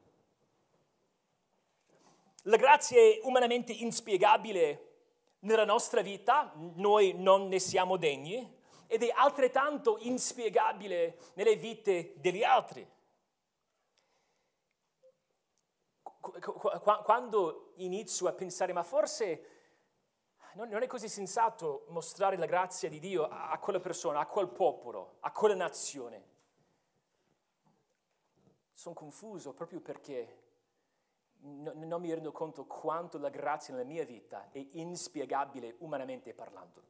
La 2.43 2.57
grazia 2.57 3.01
è 3.01 3.19
umanamente 3.25 3.73
inspiegabile 3.73 4.93
nella 5.41 5.65
nostra 5.65 6.03
vita, 6.03 6.53
noi 6.75 7.15
non 7.15 7.49
ne 7.49 7.59
siamo 7.59 7.97
degni, 7.97 8.49
ed 8.87 9.03
è 9.03 9.13
altrettanto 9.13 9.99
inspiegabile 9.99 11.19
nelle 11.35 11.57
vite 11.57 12.15
degli 12.19 12.45
altri. 12.45 12.89
Quando 17.05 17.73
inizio 17.79 18.29
a 18.29 18.33
pensare, 18.33 18.73
ma 18.73 18.85
forse 18.85 19.56
non 20.65 20.83
è 20.83 20.87
così 20.87 21.09
sensato 21.09 21.85
mostrare 21.89 22.37
la 22.37 22.47
grazia 22.47 22.89
di 22.89 22.99
Dio 22.99 23.29
a 23.29 23.57
quella 23.59 23.81
persona, 23.81 24.21
a 24.21 24.27
quel 24.27 24.49
popolo, 24.49 25.17
a 25.21 25.31
quella 25.31 25.55
nazione. 25.55 26.35
Sono 28.73 28.95
confuso 28.95 29.53
proprio 29.53 29.81
perché 29.81 30.45
non 31.41 32.01
mi 32.01 32.13
rendo 32.13 32.33
conto 32.33 32.65
quanto 32.65 33.19
la 33.19 33.29
grazia 33.29 33.75
nella 33.75 33.87
mia 33.87 34.05
vita 34.05 34.49
è 34.51 34.67
inspiegabile 34.73 35.77
umanamente 35.79 36.33
parlando. 36.33 36.83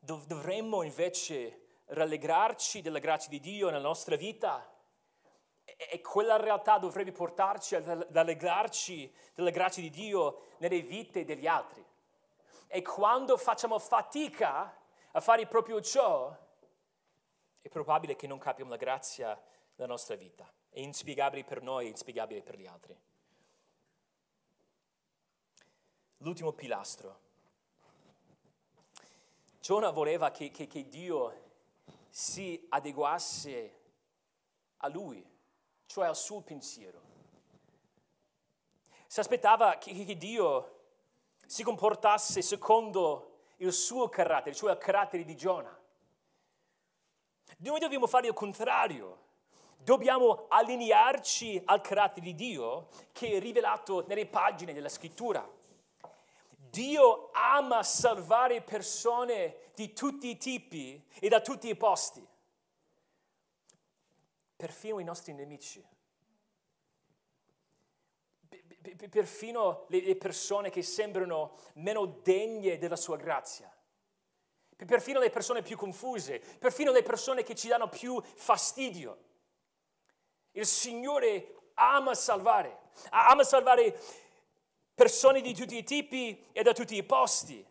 Dovremmo 0.00 0.82
invece 0.82 1.66
rallegrarci 1.86 2.82
della 2.82 2.98
grazia 2.98 3.30
di 3.30 3.40
Dio 3.40 3.70
nella 3.70 3.80
nostra 3.80 4.16
vita 4.16 4.77
e 5.76 6.00
quella 6.00 6.36
realtà 6.36 6.78
dovrebbe 6.78 7.12
portarci 7.12 7.74
ad 7.74 8.16
allegrarci 8.16 9.12
della 9.34 9.50
grazia 9.50 9.82
di 9.82 9.90
Dio 9.90 10.46
nelle 10.58 10.80
vite 10.80 11.24
degli 11.24 11.46
altri. 11.46 11.84
E 12.66 12.82
quando 12.82 13.36
facciamo 13.36 13.78
fatica 13.78 14.76
a 15.12 15.20
fare 15.20 15.46
proprio 15.46 15.80
ciò, 15.80 16.36
è 17.60 17.68
probabile 17.68 18.16
che 18.16 18.26
non 18.26 18.38
capiamo 18.38 18.70
la 18.70 18.76
grazia 18.76 19.40
della 19.74 19.88
nostra 19.88 20.16
vita. 20.16 20.50
È 20.70 20.80
inspiegabile 20.80 21.44
per 21.44 21.62
noi 21.62 21.86
e 21.86 21.90
inspiegabile 21.90 22.42
per 22.42 22.58
gli 22.58 22.66
altri. 22.66 22.98
L'ultimo 26.18 26.52
pilastro. 26.52 27.26
Giona 29.60 29.90
voleva 29.90 30.30
che, 30.30 30.50
che, 30.50 30.66
che 30.66 30.88
Dio 30.88 31.46
si 32.08 32.66
adeguasse 32.70 33.76
a 34.78 34.88
lui, 34.88 35.24
cioè 35.88 36.06
al 36.06 36.16
suo 36.16 36.42
pensiero. 36.42 37.00
Si 39.06 39.20
aspettava 39.20 39.78
che, 39.78 40.04
che 40.04 40.16
Dio 40.16 40.80
si 41.46 41.64
comportasse 41.64 42.42
secondo 42.42 43.38
il 43.56 43.72
suo 43.72 44.08
carattere, 44.08 44.54
cioè 44.54 44.72
il 44.72 44.78
carattere 44.78 45.24
di 45.24 45.34
Giona. 45.34 45.76
Noi 47.58 47.80
dobbiamo 47.80 48.06
fare 48.06 48.28
il 48.28 48.34
contrario. 48.34 49.26
Dobbiamo 49.78 50.44
allinearci 50.48 51.62
al 51.64 51.80
carattere 51.80 52.26
di 52.26 52.34
Dio 52.34 52.88
che 53.12 53.32
è 53.32 53.40
rivelato 53.40 54.04
nelle 54.06 54.26
pagine 54.26 54.74
della 54.74 54.90
scrittura. 54.90 55.48
Dio 56.70 57.30
ama 57.32 57.82
salvare 57.82 58.60
persone 58.60 59.70
di 59.74 59.94
tutti 59.94 60.28
i 60.28 60.36
tipi 60.36 61.02
e 61.18 61.28
da 61.28 61.40
tutti 61.40 61.68
i 61.68 61.76
posti, 61.76 62.24
perfino 64.58 64.98
i 64.98 65.04
nostri 65.04 65.32
nemici, 65.32 65.82
perfino 69.08 69.86
le 69.88 70.16
persone 70.16 70.68
che 70.68 70.82
sembrano 70.82 71.56
meno 71.74 72.06
degne 72.06 72.76
della 72.78 72.96
sua 72.96 73.16
grazia 73.16 73.72
perfino 74.86 75.18
le 75.18 75.30
persone 75.30 75.62
più 75.62 75.76
confuse, 75.76 76.38
perfino 76.38 76.92
le 76.92 77.02
persone 77.02 77.42
che 77.42 77.54
ci 77.54 77.68
danno 77.68 77.88
più 77.88 78.20
fastidio. 78.22 79.24
Il 80.52 80.66
Signore 80.66 81.54
ama 81.74 82.14
salvare, 82.14 82.78
ama 83.10 83.42
salvare 83.42 83.98
persone 84.94 85.40
di 85.40 85.54
tutti 85.54 85.76
i 85.76 85.84
tipi 85.84 86.44
e 86.52 86.62
da 86.62 86.72
tutti 86.72 86.96
i 86.96 87.02
posti. 87.02 87.64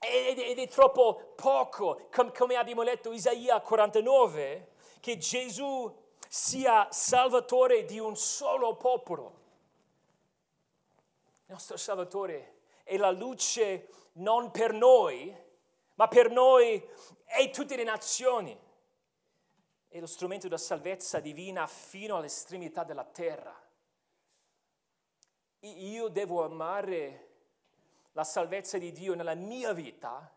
Ed, 0.00 0.38
ed 0.38 0.58
è 0.58 0.68
troppo 0.68 1.32
poco, 1.34 2.08
come 2.34 2.54
abbiamo 2.54 2.82
letto 2.82 3.12
Isaia 3.12 3.60
49, 3.60 4.72
che 5.00 5.18
Gesù 5.18 5.92
sia 6.28 6.88
salvatore 6.90 7.84
di 7.84 7.98
un 7.98 8.16
solo 8.16 8.76
popolo. 8.76 9.46
Il 11.46 11.54
nostro 11.54 11.78
Salvatore 11.78 12.60
è 12.84 12.98
la 12.98 13.10
luce 13.10 13.88
non 14.14 14.50
per 14.50 14.74
noi, 14.74 15.34
ma 15.94 16.06
per 16.06 16.30
noi 16.30 16.86
e 17.24 17.50
tutte 17.50 17.74
le 17.74 17.84
nazioni 17.84 18.56
è 19.88 19.98
lo 19.98 20.06
strumento 20.06 20.46
della 20.46 20.58
salvezza 20.58 21.20
divina 21.20 21.66
fino 21.66 22.16
all'estremità 22.16 22.84
della 22.84 23.04
terra. 23.04 23.66
io 25.60 26.08
devo 26.08 26.44
amare 26.44 27.28
la 28.12 28.24
salvezza 28.24 28.76
di 28.76 28.92
Dio 28.92 29.14
nella 29.14 29.34
mia 29.34 29.72
vita, 29.72 30.30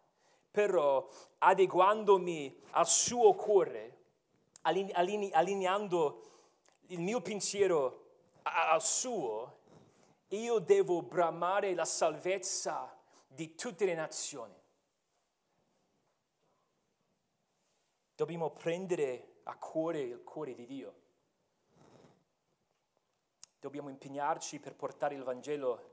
però 0.50 1.08
adeguandomi 1.40 2.64
al 2.72 2.88
suo 2.88 3.34
cuore, 3.34 4.01
allineando 4.62 6.30
il 6.88 7.00
mio 7.00 7.22
pensiero 7.22 8.06
al 8.44 8.82
suo, 8.82 9.60
io 10.30 10.60
devo 10.60 11.02
bramare 11.02 11.74
la 11.74 11.86
salvezza 11.86 12.98
di 13.28 13.56
tutte 13.56 13.86
le 13.86 13.94
nazioni. 13.94 14.60
Dobbiamo 18.16 18.52
prendere 18.52 19.40
a 19.44 19.56
cuore 19.58 20.02
il 20.02 20.24
cuore 20.24 20.54
di 20.54 20.66
Dio. 20.66 21.00
Dobbiamo 23.60 23.90
impegnarci 23.90 24.60
per 24.60 24.76
portare 24.76 25.16
il 25.16 25.24
Vangelo 25.24 25.90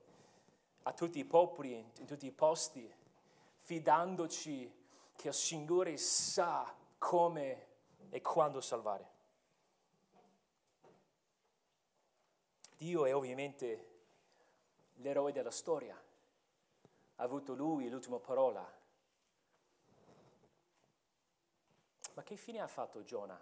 a 0.82 0.92
tutti 0.92 1.18
i 1.18 1.24
popoli, 1.24 1.74
in 1.98 2.06
tutti 2.06 2.26
i 2.26 2.32
posti, 2.32 2.90
fidandoci 3.58 4.72
che 5.14 5.28
il 5.28 5.34
Signore 5.34 5.96
sa 5.96 6.74
come 6.96 7.67
e 8.10 8.20
quando 8.20 8.60
salvare. 8.60 9.16
Dio 12.76 13.06
è 13.06 13.14
ovviamente 13.14 13.96
l'eroe 14.96 15.32
della 15.32 15.50
storia, 15.50 15.94
ha 17.16 17.22
avuto 17.22 17.54
lui 17.54 17.88
l'ultima 17.88 18.18
parola. 18.18 18.76
Ma 22.14 22.22
che 22.22 22.36
fine 22.36 22.60
ha 22.60 22.68
fatto 22.68 23.02
Giona? 23.02 23.40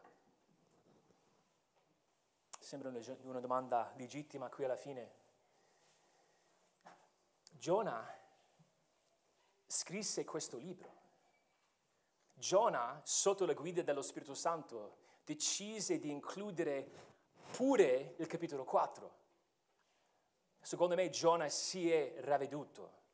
Sembra 2.58 2.90
una 3.22 3.40
domanda 3.40 3.92
legittima 3.96 4.48
qui 4.48 4.64
alla 4.64 4.76
fine. 4.76 5.12
Giona 7.52 8.04
scrisse 9.66 10.24
questo 10.24 10.56
libro. 10.56 11.05
Giona, 12.38 13.00
sotto 13.02 13.46
la 13.46 13.54
guida 13.54 13.80
dello 13.80 14.02
Spirito 14.02 14.34
Santo, 14.34 14.98
decise 15.24 15.98
di 15.98 16.10
includere 16.10 16.86
pure 17.50 18.14
il 18.18 18.26
capitolo 18.26 18.64
4. 18.64 19.14
Secondo 20.60 20.94
me 20.94 21.08
Giona 21.08 21.48
si 21.48 21.90
è 21.90 22.16
ravveduto. 22.18 23.04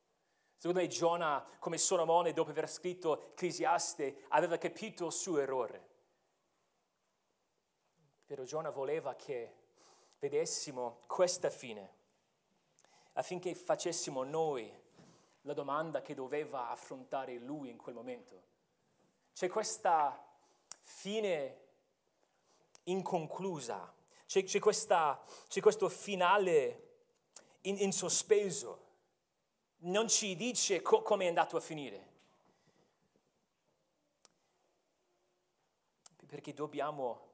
Secondo 0.56 0.80
me 0.80 0.88
Giona, 0.88 1.46
come 1.60 1.78
Solomone, 1.78 2.32
dopo 2.32 2.50
aver 2.50 2.68
scritto 2.68 3.20
Ecclesiaste, 3.20 4.24
aveva 4.28 4.58
capito 4.58 5.06
il 5.06 5.12
suo 5.12 5.38
errore. 5.38 5.88
Però 8.26 8.42
Giona 8.42 8.70
voleva 8.70 9.14
che 9.14 9.54
vedessimo 10.18 11.00
questa 11.06 11.48
fine 11.48 12.00
affinché 13.14 13.54
facessimo 13.54 14.24
noi 14.24 14.72
la 15.42 15.52
domanda 15.52 16.00
che 16.00 16.14
doveva 16.14 16.70
affrontare 16.70 17.38
lui 17.38 17.70
in 17.70 17.76
quel 17.76 17.94
momento. 17.94 18.50
C'è 19.34 19.48
questa 19.48 20.24
fine 20.80 21.60
inconclusa, 22.84 23.92
c'è, 24.26 24.44
c'è, 24.44 24.58
questa, 24.58 25.22
c'è 25.48 25.60
questo 25.60 25.88
finale 25.88 26.90
in, 27.62 27.78
in, 27.78 27.92
sospeso, 27.92 28.90
non 29.78 30.08
ci 30.08 30.36
dice 30.36 30.82
co- 30.82 31.02
come 31.02 31.24
è 31.24 31.28
andato 31.28 31.56
a 31.56 31.60
finire. 31.60 32.10
Perché 36.26 36.54
dobbiamo 36.54 37.30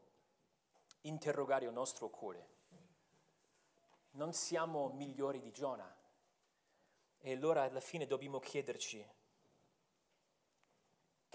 interrogare 1.03 1.67
il 1.67 1.73
nostro 1.73 2.09
cuore 2.09 2.57
non 4.19 4.33
siamo 4.33 4.89
migliori 4.91 5.41
di 5.41 5.53
Giona. 5.53 5.97
E 7.21 7.33
allora 7.33 7.63
alla 7.63 7.81
fine 7.81 8.07
dobbiamo 8.07 8.39
chiederci, 8.39 9.05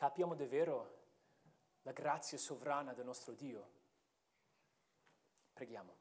capiamo 0.03 0.35
davvero 0.35 0.97
la 1.83 1.93
grazia 1.93 2.37
sovrana 2.37 2.91
del 2.91 3.05
nostro 3.05 3.31
Dio? 3.31 3.69
Preghiamo. 5.53 5.95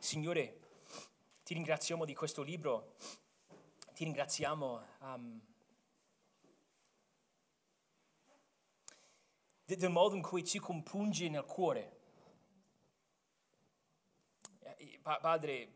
Signore, 0.00 0.58
ti 1.44 1.54
ringraziamo 1.54 2.04
di 2.04 2.16
questo 2.16 2.42
libro, 2.42 2.96
ti 3.92 4.02
ringraziamo 4.02 4.86
um, 5.02 5.40
del 9.64 9.90
modo 9.90 10.16
in 10.16 10.22
cui 10.22 10.42
ci 10.44 10.58
compungi 10.58 11.28
nel 11.28 11.44
cuore 11.44 12.02
Padre, 15.00 15.68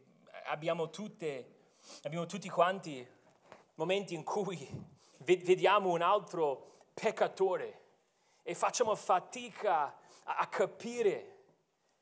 abbiamo, 0.46 0.90
tutte, 0.90 1.76
abbiamo 2.03 2.26
tutti 2.26 2.49
quanti 2.49 3.07
momenti 3.76 4.14
in 4.14 4.24
cui 4.24 4.59
vediamo 5.18 5.90
un 5.90 6.03
altro 6.03 6.68
peccatore 6.99 7.86
e 8.42 8.55
facciamo 8.55 8.94
fatica 8.94 9.99
a 10.24 10.46
capire 10.49 11.36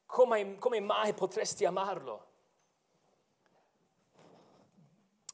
come, 0.07 0.57
come 0.59 0.81
mai 0.81 1.15
potresti 1.15 1.65
amarlo. 1.65 2.25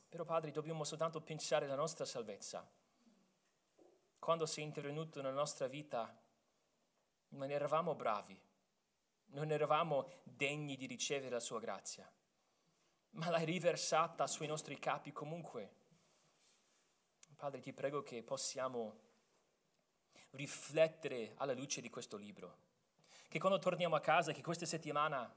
Però 0.09 0.25
Padre, 0.25 0.51
dobbiamo 0.51 0.85
soltanto 0.85 1.21
pensare 1.21 1.65
alla 1.67 1.75
nostra 1.75 2.05
salvezza. 2.05 2.69
Quando 4.19 4.47
sei 4.47 4.65
intervenuto 4.65 5.21
nella 5.21 5.35
nostra 5.35 5.67
vita, 5.67 6.15
non 7.31 7.51
eravamo 7.51 7.95
bravi 7.95 8.39
non 9.33 9.51
eravamo 9.51 10.09
degni 10.23 10.77
di 10.77 10.87
ricevere 10.87 11.31
la 11.31 11.41
sua 11.41 11.59
grazia, 11.59 12.11
ma 13.11 13.31
l'hai 13.31 13.45
riversata 13.45 14.27
sui 14.27 14.47
nostri 14.47 14.79
capi 14.79 15.13
comunque. 15.13 15.81
Padre, 17.37 17.61
ti 17.61 17.73
prego 17.73 18.03
che 18.03 18.23
possiamo 18.23 19.11
riflettere 20.33 21.33
alla 21.37 21.55
luce 21.55 21.81
di 21.81 21.91
questo 21.91 22.17
libro, 22.17 22.57
che 23.29 23.39
quando 23.39 23.59
torniamo 23.59 23.97
a 23.97 24.01
casa, 24.01 24.33
che 24.33 24.43
questa 24.43 24.67
settimana 24.67 25.33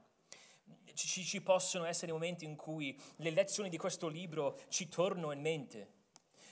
ci, 0.94 1.24
ci 1.24 1.40
possono 1.42 1.84
essere 1.84 2.12
momenti 2.12 2.44
in 2.44 2.56
cui 2.56 2.98
le 3.16 3.30
lezioni 3.30 3.68
di 3.68 3.76
questo 3.76 4.08
libro 4.08 4.58
ci 4.68 4.88
tornano 4.88 5.32
in 5.32 5.40
mente, 5.40 5.94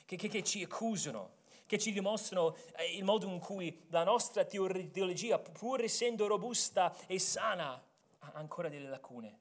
che, 0.04 0.16
che, 0.16 0.28
che 0.28 0.42
ci 0.42 0.62
accusano, 0.62 1.42
che 1.66 1.78
ci 1.78 1.92
dimostrano 1.92 2.54
eh, 2.76 2.96
il 2.96 3.04
modo 3.04 3.26
in 3.26 3.38
cui 3.38 3.84
la 3.88 4.04
nostra 4.04 4.44
teologia, 4.44 5.38
pur 5.38 5.82
essendo 5.82 6.26
robusta 6.26 6.94
e 7.06 7.18
sana, 7.18 7.82
ha 8.18 8.32
ancora 8.34 8.68
delle 8.68 8.88
lacune. 8.88 9.38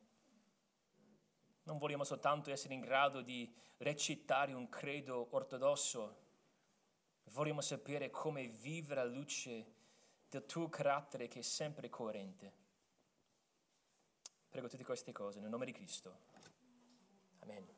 Non 1.64 1.78
vogliamo 1.78 2.04
soltanto 2.04 2.52
essere 2.52 2.74
in 2.74 2.82
grado 2.82 3.22
di 3.22 3.54
recitare 3.78 4.54
un 4.54 4.68
credo 4.70 5.28
ortodosso, 5.32 6.23
vogliamo 7.32 7.62
sapere 7.62 8.10
come 8.10 8.48
vivere 8.48 9.02
alla 9.02 9.14
luce 9.14 9.66
del 10.30 10.46
tuo 10.46 10.70
carattere 10.70 11.28
che 11.28 11.40
è 11.40 11.44
sempre 11.44 11.90
coerente. 11.90 12.62
Prego 14.50 14.68
tutte 14.68 14.84
queste 14.84 15.12
cose 15.12 15.40
nel 15.40 15.50
nome 15.50 15.66
di 15.66 15.72
Cristo. 15.72 16.16
Amen. 17.40 17.73